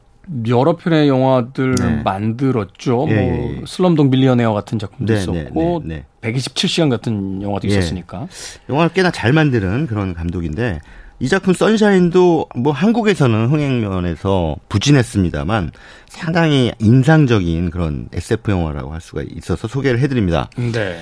여러 0.49 0.77
편의 0.77 1.09
영화들 1.09 1.77
네. 1.77 2.03
만들었죠. 2.03 3.07
예, 3.09 3.15
뭐 3.15 3.23
예, 3.23 3.57
예. 3.59 3.63
Slumdog 3.65 4.09
Millionaire 4.09 4.53
같은 4.53 4.79
작품도 4.79 5.13
네, 5.13 5.21
있었고 5.21 5.83
네, 5.85 6.05
127시간 6.23 6.91
같은 6.91 7.43
영화도 7.43 7.69
예. 7.69 7.73
있었으니까. 7.73 8.27
영화를 8.69 8.93
꽤나 8.93 9.11
잘 9.11 9.33
만드는 9.33 9.87
그런 9.87 10.15
감독인데 10.15 10.81
이 11.21 11.29
작품 11.29 11.55
Sunshine도 11.55 12.49
뭐 12.57 12.73
한국에서는 12.73 13.47
흥행면에서 13.49 14.57
부진했습니다만 14.69 15.71
상당히 16.09 16.73
인상적인 16.79 17.71
그런 17.71 18.09
SF 18.13 18.51
영화라고 18.51 18.93
할 18.93 19.01
수가 19.01 19.23
있어서 19.23 19.69
소개를 19.69 20.01
해드립니다. 20.01 20.51
네. 20.57 20.99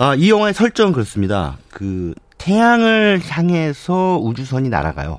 아, 0.00 0.14
이 0.14 0.30
영화의 0.30 0.54
설정은 0.54 0.92
그렇습니다. 0.92 1.58
그 1.70 2.14
태양을 2.38 3.20
향해서 3.20 4.20
우주선이 4.22 4.68
날아가요. 4.68 5.18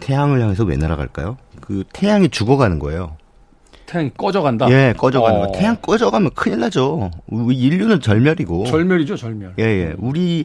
태양을 0.00 0.42
향해서 0.42 0.64
왜 0.64 0.76
날아갈까요? 0.76 1.36
그 1.60 1.84
태양이 1.92 2.28
죽어가는 2.28 2.80
거예요. 2.80 3.16
태양이 3.86 4.10
꺼져간다? 4.12 4.68
예, 4.72 4.92
꺼져가는 4.98 5.40
어. 5.40 5.46
거. 5.46 5.52
태양 5.52 5.76
꺼져가면 5.76 6.32
큰일 6.34 6.58
나죠. 6.58 7.12
인류는 7.30 8.00
절멸이고. 8.00 8.66
절멸이죠, 8.66 9.16
절멸. 9.16 9.54
예, 9.60 9.62
예. 9.62 9.94
우리 9.98 10.44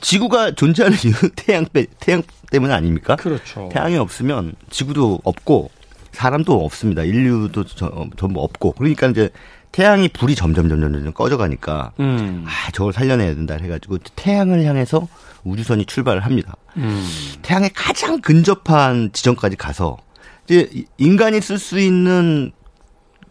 지구가 0.00 0.52
존재하는 0.52 0.96
이유 1.04 1.12
태양 1.36 1.66
빼, 1.70 1.84
태양 2.00 2.22
때문 2.50 2.70
아닙니까? 2.70 3.16
그렇죠. 3.16 3.68
태양이 3.70 3.98
없으면 3.98 4.54
지구도 4.70 5.20
없고 5.24 5.70
사람도 6.12 6.64
없습니다. 6.64 7.02
인류도 7.02 7.64
저, 7.64 8.06
전부 8.16 8.40
없고. 8.42 8.72
그러니까 8.72 9.08
이제 9.08 9.28
태양이 9.76 10.08
불이 10.08 10.34
점점 10.34 10.70
점점 10.70 10.90
점점 10.90 11.12
꺼져가니까 11.12 11.92
음. 12.00 12.46
아 12.46 12.70
저걸 12.70 12.94
살려내야 12.94 13.34
된다 13.34 13.56
해가지고 13.60 13.98
태양을 14.16 14.64
향해서 14.64 15.06
우주선이 15.44 15.84
출발을 15.84 16.24
합니다. 16.24 16.56
음. 16.78 17.06
태양에 17.42 17.68
가장 17.74 18.22
근접한 18.22 19.10
지점까지 19.12 19.56
가서 19.56 19.98
이제 20.46 20.70
인간이 20.96 21.42
쓸 21.42 21.58
수 21.58 21.78
있는 21.78 22.52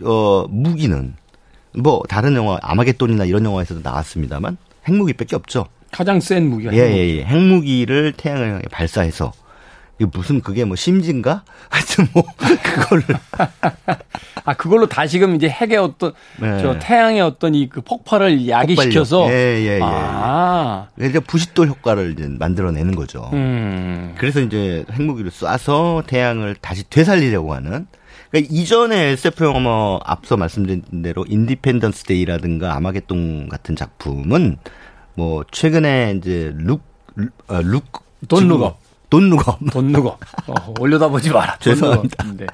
어 0.03 0.45
무기는 0.47 1.15
뭐 1.73 2.03
다른 2.07 2.35
영화 2.35 2.59
아마겟돈이나 2.61 3.25
이런 3.25 3.43
영화에서도 3.43 3.81
나왔습니다만 3.83 4.57
핵무기밖에 4.87 5.35
없죠. 5.35 5.65
가장 5.91 6.19
센 6.19 6.47
무기가 6.47 6.71
예, 6.75 6.81
핵무기. 6.81 6.99
예, 6.99 7.17
예. 7.17 7.23
핵무기를 7.23 8.13
태양을 8.17 8.49
향해 8.51 8.61
발사해서 8.69 9.31
이게 9.99 10.09
무슨 10.13 10.41
그게 10.41 10.65
뭐 10.65 10.75
심진가? 10.75 11.43
하여튼 11.69 12.07
뭐 12.13 12.23
그걸로 12.63 13.03
아 14.43 14.53
그걸로 14.53 14.87
다시금 14.87 15.35
이제 15.35 15.47
핵의 15.47 15.77
어떤 15.77 16.13
네. 16.39 16.61
저 16.61 16.77
태양의 16.79 17.21
어떤 17.21 17.55
이 17.55 17.67
그 17.67 17.81
폭발을 17.81 18.47
야기시켜서 18.47 19.29
예예예. 19.29 19.67
예, 19.67 19.75
예, 19.77 19.79
아. 19.81 20.87
예. 20.97 21.07
그러니까 21.09 21.19
부싯돌 21.21 21.67
효과를 21.67 22.13
이제 22.13 22.27
만들어내는 22.27 22.95
거죠. 22.95 23.29
음. 23.33 24.15
그래서 24.17 24.39
이제 24.39 24.85
핵무기를 24.91 25.31
쏴서 25.31 26.05
태양을 26.07 26.55
다시 26.61 26.89
되살리려고 26.89 27.53
하는. 27.53 27.87
그러니까 28.31 28.53
이전에 28.53 29.11
SF 29.11 29.43
영화 29.43 29.59
뭐 29.59 29.99
앞서 30.05 30.37
말씀드린 30.37 30.83
대로 31.03 31.25
Independence 31.27 32.03
Day라든가 32.03 32.75
아마겟돈 32.75 33.49
같은 33.49 33.75
작품은 33.75 34.57
뭐 35.15 35.43
최근에 35.51 36.15
이제 36.17 36.53
Look 36.55 36.81
Up, 37.47 37.61
Look, 37.61 37.85
Don't 38.27 38.47
Look 38.47 38.77
Up. 39.09 39.17
Don't 39.17 39.29
Look 39.29 39.57
Up. 39.71 39.77
Don't 39.77 39.87
Look 39.87 40.04
Up. 40.04 40.17
어, 40.47 40.73
올려다 40.79 41.07
보지 41.07 41.31
마라. 41.31 41.57
죄송합니다. 41.59 42.25
네. 42.37 42.45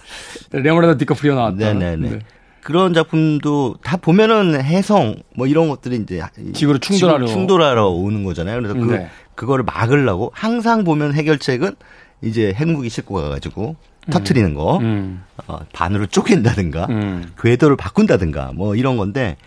레오나르도 0.52 0.98
디카프리오 0.98 1.36
나왔다. 1.36 1.58
네네네. 1.58 2.10
네. 2.10 2.20
그런 2.62 2.94
작품도 2.94 3.78
다 3.84 3.98
보면은 3.98 4.62
혜성 4.62 5.16
뭐 5.36 5.48
이런 5.48 5.68
것들이 5.70 5.98
이제 5.98 6.22
지구로 6.54 6.78
충돌하러 6.78 7.26
충돌하러 7.26 7.88
오는 7.88 8.24
거잖아요. 8.24 8.62
그래서 8.62 8.74
그 8.76 8.86
네. 8.92 9.10
그거를 9.36 9.64
막으려고 9.64 10.32
항상 10.34 10.84
보면 10.84 11.14
해결책은 11.14 11.76
이제 12.22 12.54
핵무기 12.56 12.90
싣고 12.90 13.16
가가지고 13.16 13.76
음. 14.08 14.12
터트리는 14.12 14.54
거, 14.54 14.78
음. 14.78 15.24
어, 15.48 15.60
반으로 15.74 16.08
쪼갠다든가, 16.08 16.88
음. 16.90 17.32
궤도를 17.40 17.76
바꾼다든가 17.76 18.52
뭐 18.54 18.76
이런 18.76 18.98
건데 18.98 19.38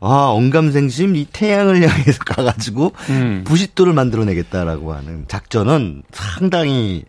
아, 0.00 0.30
언감생심 0.34 1.16
이 1.16 1.26
태양을 1.32 1.82
향해서 1.88 2.18
가가지고 2.24 2.92
음. 3.10 3.44
부싯돌을 3.46 3.92
만들어내겠다라고 3.92 4.92
하는 4.92 5.24
작전은 5.28 6.02
상당히 6.12 7.04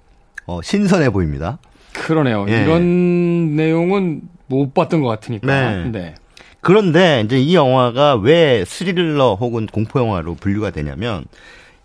어, 0.46 0.62
신선해 0.62 1.10
보입니다. 1.10 1.60
그러네요. 1.94 2.46
예. 2.50 2.64
이런 2.64 3.56
내용은 3.56 4.22
못 4.48 4.74
봤던 4.74 5.02
것 5.02 5.10
같으니까. 5.10 5.48
네. 5.48 5.90
네. 5.92 6.16
그런데 6.62 7.22
이제 7.26 7.40
이 7.40 7.56
영화가 7.56 8.16
왜 8.16 8.64
스릴러 8.66 9.36
혹은 9.36 9.68
공포 9.68 10.00
영화로 10.00 10.36
분류가 10.36 10.72
되냐면 10.72 11.26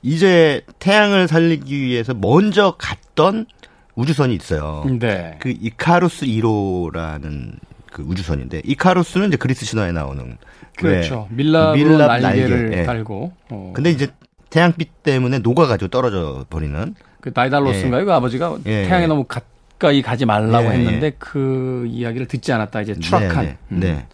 이제 0.03 0.63
태양을 0.79 1.29
살리기 1.29 1.81
위해서 1.81 2.15
먼저 2.15 2.77
갔던 2.79 3.47
우주선이 3.95 4.35
있어요. 4.35 4.85
네. 4.99 5.37
그 5.41 5.51
이카루스 5.51 6.27
1호라는 6.27 7.59
그 7.93 8.03
우주선인데 8.03 8.63
이카루스는 8.65 9.29
이제 9.29 9.37
그리스 9.37 9.65
신화에 9.67 9.93
나오는 9.93 10.39
그렇죠. 10.83 11.29
밀랍, 11.31 11.77
밀랍 11.77 12.21
날개를 12.21 12.63
날개. 12.71 12.79
예. 12.79 12.83
달고. 12.85 13.33
어. 13.51 13.73
근데 13.75 13.91
이제 13.91 14.09
태양빛 14.51 15.03
때문에 15.03 15.39
녹아가지고 15.39 15.89
떨어져 15.89 16.45
버리는. 16.51 16.95
그 17.21 17.31
나이달로스인가요? 17.35 18.03
예. 18.03 18.05
그 18.05 18.13
아버지가 18.13 18.59
예. 18.67 18.85
태양에 18.85 19.07
너무 19.07 19.25
가까이 19.25 20.03
가지 20.03 20.27
말라고 20.27 20.67
예. 20.69 20.71
했는데 20.73 21.13
그 21.19 21.87
이야기를 21.89 22.27
듣지 22.27 22.53
않았다 22.53 22.83
이제 22.83 22.95
추락한. 22.99 23.45
네. 23.45 23.57
네. 23.69 23.93
네. 23.95 24.07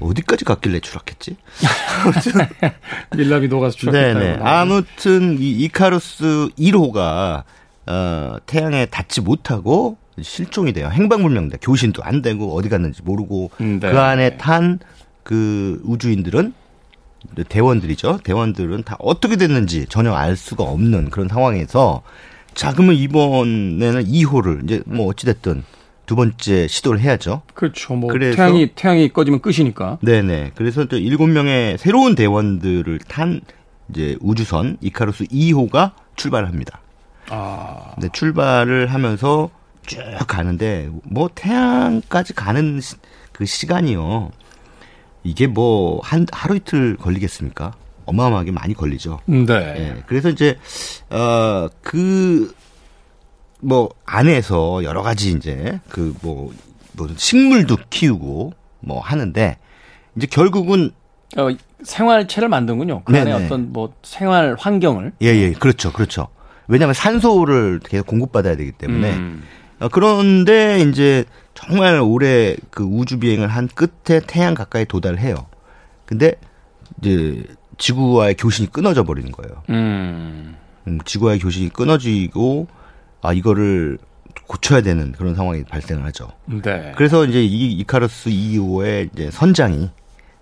어디까지 0.00 0.44
갔길래 0.46 0.80
추락했지? 0.80 1.36
밀랍이 3.16 3.48
녹아서 3.48 3.76
추락했다. 3.76 4.18
네네. 4.18 4.38
아무튼 4.42 5.36
이 5.38 5.50
이카루스 5.64 6.50
1호가 6.58 7.44
어, 7.86 8.36
태양에 8.46 8.86
닿지 8.86 9.20
못하고 9.20 9.98
실종이 10.22 10.72
돼요. 10.72 10.88
행방불명돼. 10.90 11.58
교신도 11.62 12.02
안 12.02 12.22
되고 12.22 12.54
어디 12.56 12.68
갔는지 12.68 13.02
모르고 13.02 13.50
음, 13.60 13.80
네. 13.80 13.90
그 13.90 13.98
안에 13.98 14.36
탄 14.36 14.78
그 15.30 15.80
우주인들은 15.84 16.52
대원들이죠. 17.48 18.18
대원들은 18.24 18.82
다 18.82 18.96
어떻게 18.98 19.36
됐는지 19.36 19.86
전혀 19.88 20.12
알 20.12 20.34
수가 20.34 20.64
없는 20.64 21.10
그런 21.10 21.28
상황에서 21.28 22.02
자 22.52 22.72
그러면 22.72 22.96
이번에는 22.96 24.06
2호를 24.06 24.64
이제 24.64 24.82
뭐 24.86 25.06
어찌 25.06 25.26
됐든 25.26 25.62
두 26.04 26.16
번째 26.16 26.66
시도를 26.66 26.98
해야죠. 26.98 27.42
그렇죠. 27.54 27.94
뭐 27.94 28.10
그래서, 28.10 28.34
태양이 28.34 28.72
태양이 28.74 29.08
꺼지면 29.12 29.40
끝이니까. 29.40 29.98
네네. 30.02 30.50
그래서 30.56 30.86
또 30.86 30.96
일곱 30.98 31.28
명의 31.28 31.78
새로운 31.78 32.16
대원들을 32.16 32.98
탄 33.06 33.40
이제 33.88 34.16
우주선 34.20 34.78
이카루스 34.80 35.26
2호가 35.26 35.92
출발합니다. 36.16 36.80
아. 37.28 37.94
네, 37.98 38.08
출발을 38.12 38.88
하면서 38.88 39.48
쭉 39.86 40.00
가는데 40.26 40.90
뭐 41.04 41.30
태양까지 41.32 42.32
가는 42.34 42.80
시, 42.80 42.96
그 43.30 43.46
시간이요. 43.46 44.32
이게 45.22 45.46
뭐 45.46 46.00
한 46.02 46.26
하루 46.32 46.56
이틀 46.56 46.96
걸리겠습니까? 46.96 47.74
어마어마하게 48.06 48.50
많이 48.52 48.74
걸리죠. 48.74 49.20
네. 49.26 49.46
예, 49.50 50.02
그래서 50.06 50.28
이제 50.30 50.58
어그 51.10 52.54
뭐 53.60 53.90
안에서 54.04 54.82
여러 54.84 55.02
가지 55.02 55.30
이제 55.32 55.80
그뭐 55.88 56.52
뭐 56.92 57.08
식물도 57.16 57.76
키우고 57.90 58.52
뭐 58.80 59.00
하는데 59.00 59.56
이제 60.16 60.26
결국은 60.26 60.90
어, 61.36 61.48
생활체를 61.82 62.48
만든군요. 62.48 63.02
그 63.04 63.16
안에 63.16 63.32
어떤 63.32 63.72
뭐 63.72 63.94
생활 64.02 64.56
환경을. 64.58 65.12
예, 65.22 65.26
예, 65.28 65.52
그렇죠, 65.52 65.92
그렇죠. 65.92 66.28
왜냐하면 66.66 66.94
산소를 66.94 67.80
계속 67.84 68.06
공급받아야 68.06 68.56
되기 68.56 68.72
때문에. 68.72 69.12
음. 69.12 69.42
어, 69.78 69.88
그런데 69.88 70.80
이제 70.80 71.24
정말 71.54 72.00
오래 72.00 72.56
그 72.70 72.82
우주 72.82 73.18
비행을 73.18 73.48
한 73.48 73.68
끝에 73.68 74.20
태양 74.26 74.54
가까이 74.54 74.84
도달해요. 74.84 75.46
근데 76.06 76.34
이제 77.00 77.44
지구와의 77.78 78.34
교신이 78.36 78.70
끊어져 78.70 79.04
버리는 79.04 79.30
거예요. 79.32 79.62
음. 79.70 80.56
음. 80.86 80.98
지구와의 81.04 81.38
교신이 81.40 81.70
끊어지고 81.70 82.66
아 83.22 83.32
이거를 83.32 83.98
고쳐야 84.46 84.80
되는 84.82 85.12
그런 85.12 85.34
상황이 85.34 85.62
발생을 85.64 86.04
하죠. 86.06 86.28
네. 86.46 86.92
그래서 86.96 87.24
이제 87.24 87.42
이 87.42 87.72
이카루스 87.74 88.30
2호의 88.30 89.10
이제 89.12 89.30
선장이 89.30 89.90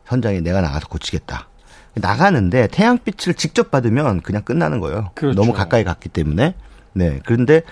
선장이 0.06 0.40
내가 0.40 0.60
나가서 0.60 0.88
고치겠다. 0.88 1.48
나가는데 1.94 2.68
태양빛을 2.68 3.34
직접 3.34 3.70
받으면 3.70 4.20
그냥 4.22 4.42
끝나는 4.42 4.80
거예요. 4.80 5.10
그렇죠. 5.14 5.38
너무 5.38 5.52
가까이 5.52 5.84
갔기 5.84 6.08
때문에. 6.08 6.54
네. 6.94 7.20
그런데 7.24 7.62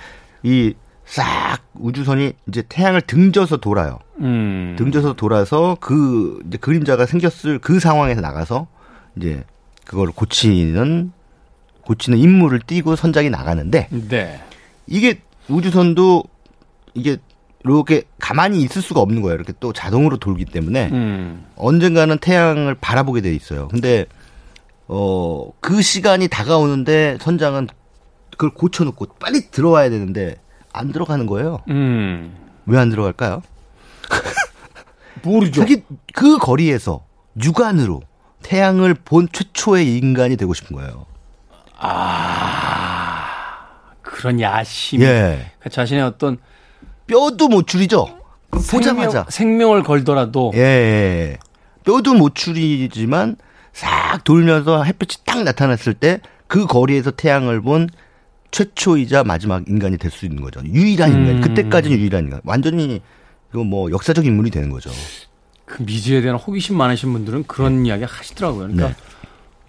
이 0.42 0.74
싹 1.06 1.58
우주선이 1.74 2.32
이제 2.48 2.62
태양을 2.68 3.00
등져서 3.02 3.58
돌아요. 3.58 3.98
음. 4.20 4.74
등져서 4.78 5.14
돌아서 5.14 5.76
그 5.80 6.40
이제 6.48 6.58
그림자가 6.58 7.06
생겼을 7.06 7.58
그 7.60 7.78
상황에서 7.80 8.20
나가서 8.20 8.66
이제 9.16 9.44
그걸 9.86 10.10
고치는 10.12 11.12
고치는 11.82 12.18
임무를 12.18 12.60
띄고 12.60 12.96
선장이 12.96 13.30
나가는데 13.30 13.88
네. 14.08 14.42
이게 14.88 15.20
우주선도 15.48 16.24
이게 16.94 17.18
이렇게 17.64 18.02
가만히 18.18 18.62
있을 18.62 18.82
수가 18.82 19.00
없는 19.00 19.22
거예요. 19.22 19.36
이렇게 19.36 19.52
또 19.60 19.72
자동으로 19.72 20.16
돌기 20.18 20.44
때문에 20.44 20.88
음. 20.92 21.46
언젠가는 21.56 22.18
태양을 22.18 22.74
바라보게 22.74 23.20
돼 23.20 23.34
있어요. 23.34 23.68
근데 23.68 24.06
어 24.88 25.50
그 25.60 25.82
시간이 25.82 26.28
다가오는데 26.28 27.18
선장은 27.20 27.68
그걸 28.30 28.50
고쳐놓고 28.50 29.06
빨리 29.18 29.50
들어와야 29.50 29.90
되는데 29.90 30.36
안 30.76 30.92
들어가는 30.92 31.26
거예요. 31.26 31.58
음. 31.68 32.34
왜 32.66 32.78
안 32.78 32.90
들어갈까요? 32.90 33.42
모르죠. 35.22 35.60
자기 35.62 35.82
그 36.14 36.38
거리에서 36.38 37.04
육안으로 37.42 38.02
태양을 38.42 38.94
본 38.94 39.28
최초의 39.32 39.96
인간이 39.98 40.36
되고 40.36 40.52
싶은 40.54 40.76
거예요. 40.76 41.06
아, 41.78 43.24
그런 44.02 44.40
야심. 44.40 45.02
예. 45.02 45.52
그 45.58 45.68
자신의 45.70 46.02
어떤 46.04 46.38
뼈도 47.06 47.48
못 47.48 47.66
줄이죠. 47.66 48.18
보자마자 48.50 49.26
생명, 49.28 49.74
을 49.74 49.82
걸더라도 49.82 50.52
예, 50.54 50.60
예. 50.60 51.38
뼈도 51.84 52.14
못 52.14 52.34
줄이지만 52.34 53.36
싹 53.72 54.24
돌면서 54.24 54.82
햇빛이 54.84 55.22
딱 55.24 55.42
나타났을 55.42 55.94
때 55.94 56.20
그 56.48 56.64
거리에서 56.66 57.10
태양을 57.10 57.60
본 57.60 57.88
최초이자 58.56 59.22
마지막 59.24 59.68
인간이 59.68 59.98
될 59.98 60.10
수 60.10 60.24
있는 60.24 60.42
거죠. 60.42 60.62
유일한 60.64 61.12
인간. 61.12 61.36
음. 61.36 61.40
그때까지는 61.42 61.98
유일한 61.98 62.24
인간. 62.24 62.40
완전히 62.44 63.02
이거 63.50 63.64
뭐 63.64 63.90
역사적 63.90 64.24
인물이 64.24 64.50
되는 64.50 64.70
거죠. 64.70 64.88
그 65.66 65.82
미지에 65.82 66.22
대한 66.22 66.38
호기심 66.38 66.74
많으신 66.76 67.12
분들은 67.12 67.44
그런 67.46 67.82
네. 67.82 67.88
이야기 67.88 68.04
하시더라고요. 68.04 68.68
그러니까 68.68 68.88
네. 68.88 68.94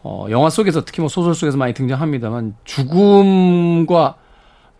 어, 0.03 0.27
영화 0.29 0.49
속에서 0.49 0.85
특히 0.85 1.01
뭐 1.01 1.09
소설 1.09 1.35
속에서 1.35 1.57
많이 1.57 1.73
등장합니다만 1.73 2.55
죽음과 2.63 4.15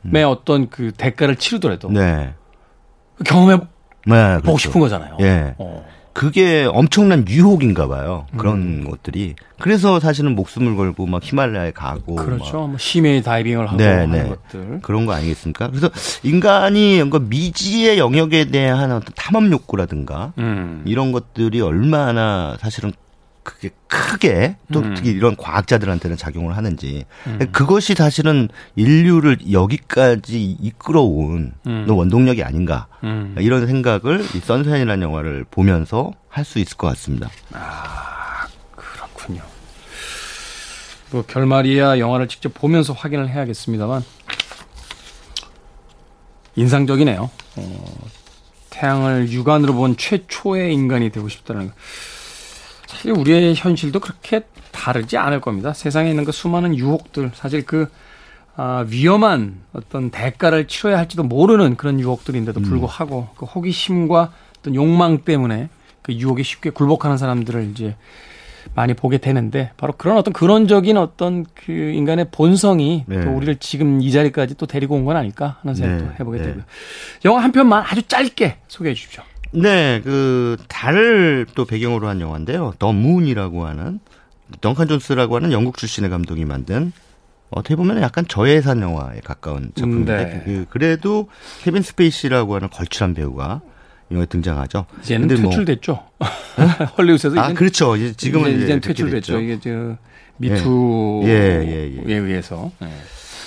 의 0.06 0.24
음. 0.24 0.30
어떤 0.30 0.70
그 0.70 0.94
대가를 0.94 1.36
치르더라도 1.36 1.90
네. 1.90 2.34
경험해 3.26 3.58
네, 4.06 4.36
보고 4.36 4.42
그렇죠. 4.42 4.58
싶은 4.58 4.80
거잖아요. 4.80 5.18
예. 5.20 5.54
어. 5.58 5.86
그게 6.18 6.68
엄청난 6.74 7.28
유혹인가 7.28 7.88
봐요. 7.88 8.26
그런 8.38 8.56
음. 8.56 8.90
것들이. 8.90 9.36
그래서 9.60 10.00
사실은 10.00 10.34
목숨을 10.34 10.76
걸고 10.76 11.06
막 11.06 11.24
히말라야에 11.24 11.74
가고. 11.74 12.16
그렇죠. 12.16 12.66
뭐 12.66 12.76
심해 12.80 13.22
다이빙을 13.22 13.68
하고 13.68 13.78
네네. 13.78 14.18
하는 14.18 14.30
것들. 14.30 14.80
그런 14.82 15.06
거 15.06 15.14
아니겠습니까? 15.14 15.70
그래서 15.70 15.92
인간이 16.24 16.98
뭔가 16.98 17.20
미지의 17.20 18.00
영역에 18.00 18.46
대한 18.46 18.92
어떤 18.94 19.14
탐험 19.16 19.52
욕구라든가 19.52 20.34
음. 20.40 20.82
이런 20.88 21.12
것들이 21.12 21.62
얼마나 21.62 22.58
사실은 22.62 22.94
그게 23.48 23.70
크게 23.88 24.58
또 24.74 24.82
음. 24.82 24.94
특히 24.94 25.10
이런 25.12 25.38
과학자들한테는 25.38 26.18
작용을 26.18 26.58
하는지 26.58 27.06
음. 27.28 27.40
그것이 27.54 27.94
사실은 27.96 28.50
인류를 28.76 29.54
여기까지 29.54 30.58
이끌어온 30.60 31.54
음. 31.66 31.86
원동력이 31.90 32.44
아닌가 32.44 32.88
음. 33.06 33.36
이런 33.40 33.66
생각을 33.66 34.20
이 34.36 34.40
선샤인이라는 34.40 35.02
영화를 35.02 35.46
보면서 35.50 36.12
할 36.28 36.44
수 36.44 36.60
있을 36.60 36.76
것 36.76 36.88
같습니다. 36.90 37.30
아 37.54 38.48
그렇군요. 38.76 39.42
뭐 41.12 41.24
결말이야 41.26 42.00
영화를 42.00 42.28
직접 42.28 42.54
보면서 42.54 42.92
확인을 42.92 43.30
해야겠습니다만 43.30 44.04
인상적이네요. 46.58 47.30
어, 47.56 47.86
태양을 48.72 49.32
육안으로 49.32 49.74
본 49.74 49.96
최초의 49.96 50.74
인간이 50.74 51.12
되고 51.12 51.30
싶다는 51.30 51.70
거. 51.70 51.74
사실 52.88 53.12
우리의 53.12 53.54
현실도 53.56 54.00
그렇게 54.00 54.42
다르지 54.72 55.18
않을 55.18 55.42
겁니다. 55.42 55.74
세상에 55.74 56.10
있는 56.10 56.24
그 56.26 56.32
수많은 56.32 56.76
유혹들, 56.76 57.32
사실 57.36 57.66
그 57.66 57.88
아, 58.56 58.86
위험한 58.88 59.60
어떤 59.74 60.10
대가를 60.10 60.66
치러야 60.68 60.98
할지도 60.98 61.22
모르는 61.24 61.76
그런 61.78 62.00
유혹들인데도 62.00 62.60
음. 62.60 62.64
불구하고 62.64 63.28
음. 63.32 63.36
그 63.38 63.46
호기심과 63.46 64.32
어떤 64.60 64.74
욕망 64.74 65.20
때문에 65.20 65.70
그 66.02 66.14
유혹에 66.14 66.42
쉽게 66.42 66.72
굴복하는 66.72 67.18
사람들을 67.18 67.70
이제 67.70 67.96
많이 68.74 68.94
보게 68.94 69.18
되는데 69.20 69.72
바로 69.78 69.94
그런 69.96 70.18
어떤 70.18 70.34
그런적인 70.34 70.98
어떤 70.98 71.46
그 71.54 71.72
인간의 71.72 72.28
본성이 72.32 73.04
네. 73.08 73.22
또 73.22 73.30
우리를 73.32 73.58
지금 73.58 74.02
이 74.02 74.12
자리까지 74.12 74.56
또 74.56 74.66
데리고 74.66 74.96
온 74.96 75.06
건 75.06 75.16
아닐까 75.18 75.58
하는 75.62 75.76
생각도 75.76 76.06
네. 76.06 76.12
해보게 76.20 76.38
네. 76.40 76.44
되고요. 76.46 76.64
영화 77.26 77.44
한 77.44 77.52
편만 77.52 77.84
아주 77.86 78.02
짧게 78.02 78.58
소개해 78.68 78.96
주십시오. 78.96 79.24
네, 79.52 80.02
그 80.04 80.58
달을 80.68 81.46
또 81.56 81.66
배경으로 81.66 82.08
한 82.08 82.22
영화인데요. 82.22 82.74
더 82.80 82.92
문이라고 82.92 83.66
하는 83.66 84.00
던칸 84.62 84.88
존스라고 84.88 85.36
하는 85.36 85.52
영국 85.52 85.78
출신의 85.78 86.10
감독이 86.10 86.46
만든 86.46 86.92
어떻게 87.50 87.76
보면 87.76 88.02
약간 88.02 88.26
저예산 88.28 88.82
영화에 88.82 89.22
가까운 89.24 89.72
작품인데 89.76 90.18
네. 90.18 90.42
그, 90.46 90.66
그래도 90.70 91.30
케빈 91.64 91.82
스페이시라고 91.82 92.56
하는 92.56 92.70
걸출한 92.70 93.14
배우가 93.14 93.62
영화에 94.12 94.26
등장하죠. 94.26 94.86
이제는 95.02 95.28
뭐 95.42 95.50
퇴출됐죠. 95.52 96.04
뭐, 96.18 96.28
헐리우드에서 96.98 97.40
아 97.40 97.54
그렇죠. 97.54 97.96
이제 97.96 98.14
지금은 98.14 98.56
이제, 98.56 98.64
이제 98.66 98.80
퇴출됐죠. 98.80 99.40
이게 99.40 99.60
저 99.60 99.98
미투에 100.38 101.28
예. 101.28 101.30
예, 101.30 101.92
예, 101.98 102.04
예. 102.08 102.16
의해서. 102.16 102.72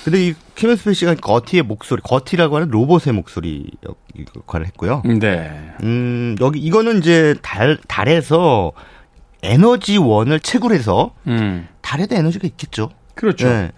예. 0.00 0.04
근데 0.04 0.26
이 0.26 0.34
케빈 0.54 0.76
스페이시가 0.76 1.14
거티의 1.16 1.62
목소리, 1.62 2.00
거티라고 2.02 2.56
하는 2.56 2.68
로봇의 2.68 3.12
목소리 3.12 3.70
역할을 4.36 4.66
했고요. 4.66 5.02
네. 5.04 5.74
음, 5.82 6.36
여기 6.40 6.60
이거는 6.60 6.98
이제 6.98 7.34
달 7.42 7.78
달에서 7.88 8.72
에너지원을 9.42 10.40
채굴해서 10.40 11.14
음. 11.26 11.68
달에도 11.80 12.14
에너지가 12.14 12.46
있겠죠. 12.48 12.90
그렇죠. 13.14 13.48
네. 13.48 13.70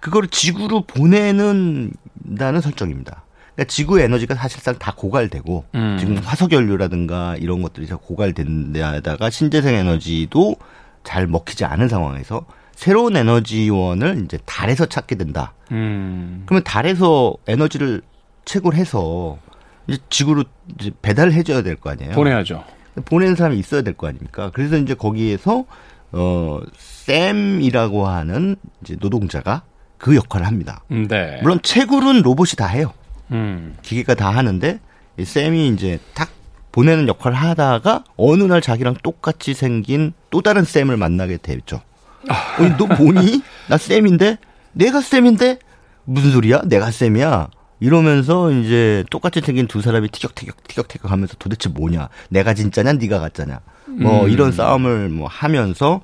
그거를 0.00 0.28
지구로 0.28 0.82
보내는다는 0.82 2.60
설정입니다. 2.60 3.24
그러니까 3.54 3.70
지구의 3.70 4.04
에너지가 4.04 4.34
사실상 4.34 4.76
다 4.78 4.92
고갈되고 4.96 5.64
음. 5.74 5.96
지금 5.98 6.16
화석 6.18 6.52
연료라든가 6.52 7.36
이런 7.36 7.62
것들이 7.62 7.86
다 7.86 7.96
고갈된 7.96 8.72
데다가 8.72 9.30
신재생 9.30 9.74
에너지도 9.76 10.56
잘 11.04 11.26
먹히지 11.26 11.64
않은 11.64 11.88
상황에서 11.88 12.46
새로운 12.74 13.16
에너지원을 13.16 14.22
이제 14.24 14.38
달에서 14.44 14.86
찾게 14.86 15.14
된다. 15.16 15.54
음. 15.72 16.42
그러면 16.46 16.64
달에서 16.64 17.34
에너지를 17.46 18.02
채굴해서 18.44 19.38
이제 19.86 19.98
지구로 20.10 20.44
이제 20.78 20.90
배달을 21.02 21.32
해줘야 21.32 21.62
될 21.62 21.76
거 21.76 21.90
아니에요. 21.90 22.12
보내야죠. 22.12 22.64
보내는 23.04 23.34
사람이 23.36 23.58
있어야 23.58 23.82
될 23.82 23.94
거 23.94 24.06
아닙니까? 24.08 24.50
그래서 24.54 24.76
이제 24.76 24.94
거기에서 24.94 25.64
어 26.12 26.60
샘이라고 26.76 28.06
하는 28.06 28.56
이제 28.82 28.96
노동자가 29.00 29.62
그 29.98 30.14
역할을 30.16 30.46
합니다. 30.46 30.82
네. 30.88 31.40
물론 31.42 31.60
채굴은 31.62 32.22
로봇이 32.22 32.50
다 32.56 32.66
해요. 32.66 32.92
음. 33.32 33.76
기계가 33.82 34.14
다 34.14 34.30
하는데 34.30 34.80
이 35.18 35.24
샘이 35.24 35.68
이제 35.68 35.98
탁 36.14 36.30
보내는 36.72 37.08
역할을 37.08 37.36
하다가 37.36 38.04
어느 38.16 38.42
날 38.42 38.60
자기랑 38.60 38.94
똑같이 39.02 39.54
생긴 39.54 40.12
또 40.30 40.42
다른 40.42 40.64
샘을 40.64 40.96
만나게 40.96 41.36
되죠. 41.38 41.80
아. 42.28 42.62
어, 42.62 42.76
너 42.76 42.86
보니? 42.86 43.42
나 43.68 43.76
쌤인데? 43.76 44.38
내가 44.72 45.00
쌤인데? 45.00 45.58
무슨 46.04 46.32
소리야? 46.32 46.62
내가 46.66 46.90
쌤이야? 46.90 47.48
이러면서 47.80 48.50
이제 48.50 49.04
똑같이 49.10 49.40
생긴 49.40 49.66
두 49.66 49.82
사람이 49.82 50.08
티격태격 50.08 50.66
티격태격 50.68 51.10
하면서 51.10 51.34
도대체 51.38 51.68
뭐냐? 51.68 52.08
내가 52.30 52.54
진짜냐? 52.54 52.94
네가 52.94 53.18
가짜냐? 53.18 53.60
뭐 53.86 54.24
음. 54.24 54.30
이런 54.30 54.52
싸움을 54.52 55.08
뭐 55.08 55.28
하면서 55.28 56.00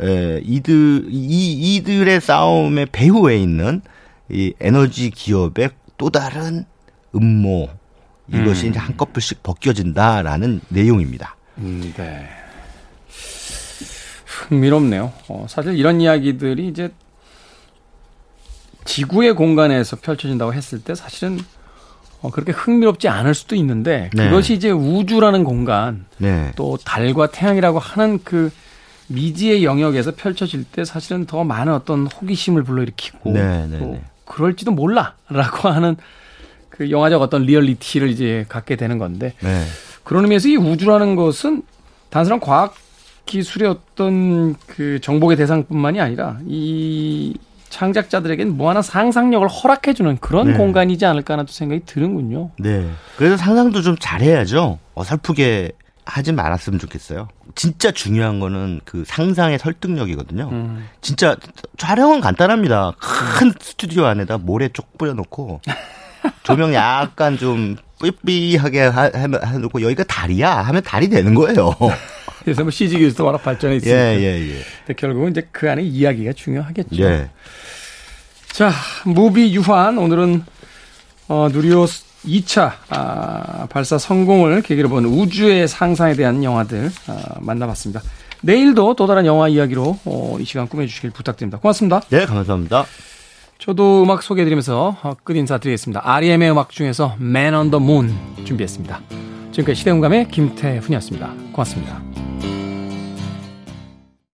에 0.00 0.40
이들 0.44 1.06
이 1.08 1.76
이들의 1.76 2.20
싸움의 2.20 2.86
배후에 2.92 3.36
있는 3.38 3.80
이 4.28 4.52
에너지 4.60 5.10
기업의 5.10 5.70
또 5.98 6.10
다른 6.10 6.64
음모 7.14 7.68
이것이 8.28 8.66
음. 8.66 8.70
이제 8.70 8.78
한꺼풀씩 8.78 9.42
벗겨진다라는 9.42 10.60
내용입니다. 10.68 11.36
음, 11.58 11.92
네. 11.96 12.28
흥미롭네요. 14.48 15.12
어, 15.28 15.46
사실 15.48 15.78
이런 15.78 16.00
이야기들이 16.00 16.68
이제 16.68 16.90
지구의 18.84 19.34
공간에서 19.34 19.96
펼쳐진다고 19.96 20.52
했을 20.52 20.82
때 20.82 20.94
사실은 20.94 21.38
어, 22.20 22.30
그렇게 22.30 22.52
흥미롭지 22.52 23.08
않을 23.08 23.34
수도 23.34 23.54
있는데 23.56 24.10
네. 24.14 24.24
그것이 24.28 24.54
이제 24.54 24.70
우주라는 24.70 25.44
공간 25.44 26.06
네. 26.18 26.52
또 26.56 26.76
달과 26.82 27.30
태양이라고 27.30 27.78
하는 27.78 28.20
그 28.24 28.50
미지의 29.08 29.64
영역에서 29.64 30.12
펼쳐질 30.14 30.64
때 30.64 30.84
사실은 30.84 31.26
더 31.26 31.44
많은 31.44 31.72
어떤 31.72 32.06
호기심을 32.06 32.64
불러일으키고 32.64 33.32
네, 33.32 33.66
네또 33.66 33.84
네. 33.92 34.04
그럴지도 34.24 34.70
몰라라고 34.72 35.68
하는 35.68 35.96
그 36.70 36.90
영화적 36.90 37.20
어떤 37.20 37.42
리얼리티를 37.42 38.08
이제 38.08 38.46
갖게 38.48 38.76
되는 38.76 38.98
건데 38.98 39.34
네. 39.40 39.64
그런 40.02 40.24
의미에서 40.24 40.48
이 40.48 40.56
우주라는 40.56 41.16
것은 41.16 41.62
단순한 42.10 42.40
과학 42.40 42.74
기술의 43.26 43.68
어떤 43.68 44.54
그 44.66 45.00
정복의 45.00 45.36
대상뿐만이 45.36 46.00
아니라 46.00 46.38
이 46.46 47.34
창작자들에겐 47.70 48.56
무한한 48.56 48.82
상상력을 48.82 49.46
허락해주는 49.48 50.18
그런 50.18 50.48
네. 50.48 50.56
공간이지 50.56 51.04
않을까 51.06 51.34
하는 51.34 51.46
생각이 51.48 51.82
드는군요. 51.86 52.50
네. 52.58 52.88
그래서 53.16 53.36
상상도 53.36 53.82
좀 53.82 53.96
잘해야죠. 53.98 54.78
어설프게 54.94 55.72
하지 56.04 56.32
말았으면 56.32 56.78
좋겠어요. 56.78 57.28
진짜 57.54 57.90
중요한 57.90 58.38
거는 58.38 58.80
그 58.84 59.04
상상의 59.06 59.58
설득력이거든요. 59.58 60.50
음. 60.52 60.88
진짜 61.00 61.36
촬영은 61.78 62.20
간단합니다. 62.20 62.92
큰 62.98 63.52
스튜디오 63.60 64.04
안에다 64.04 64.38
모래 64.38 64.68
쪽 64.68 64.96
뿌려놓고 64.98 65.60
조명 66.44 66.74
약간 66.74 67.38
좀 67.38 67.76
삐삐하게 68.02 68.90
해놓고 69.44 69.82
여기가 69.82 70.04
달이야 70.04 70.50
하면 70.50 70.82
달이 70.82 71.08
되는 71.08 71.34
거예요. 71.34 71.74
그래서 72.44 72.62
뭐 72.62 72.70
CG 72.70 72.98
기술도 72.98 73.24
워낙 73.24 73.42
발전해 73.42 73.76
있으니까. 73.76 73.98
예, 73.98 74.18
예, 74.18 74.48
예. 74.50 74.62
근데 74.86 74.94
결국은 74.96 75.30
이제 75.30 75.48
그 75.50 75.70
안에 75.70 75.82
이야기가 75.82 76.32
중요하겠죠. 76.34 77.02
예. 77.02 77.30
자, 78.52 78.70
무비 79.04 79.54
유한 79.54 79.98
오늘은 79.98 80.44
어, 81.28 81.48
누리호 81.50 81.86
2차 82.24 82.72
아, 82.88 83.66
발사 83.70 83.98
성공을 83.98 84.62
계기로 84.62 84.88
본 84.88 85.04
우주의 85.04 85.66
상상에 85.66 86.14
대한 86.14 86.44
영화들 86.44 86.90
아, 87.06 87.38
만나봤습니다. 87.40 88.02
내일도 88.42 88.94
또 88.94 89.06
다른 89.06 89.24
영화 89.24 89.48
이야기로 89.48 89.98
어, 90.04 90.36
이 90.38 90.44
시간 90.44 90.68
꾸며주시길 90.68 91.10
부탁드립니다. 91.10 91.58
고맙습니다. 91.58 92.00
네, 92.10 92.26
감사합니다. 92.26 92.84
저도 93.58 94.02
음악 94.02 94.22
소개해드리면서 94.22 94.98
어, 95.02 95.14
끝 95.24 95.36
인사드리겠습니다. 95.36 96.02
REM의 96.04 96.50
음악 96.50 96.70
중에서 96.70 97.16
Man 97.20 97.54
on 97.54 97.70
the 97.70 97.82
Moon 97.82 98.14
준비했습니다. 98.44 99.00
지금까지 99.52 99.78
시대음감의 99.78 100.28
김태훈이었습니다. 100.28 101.32
고맙습니다. 101.52 102.23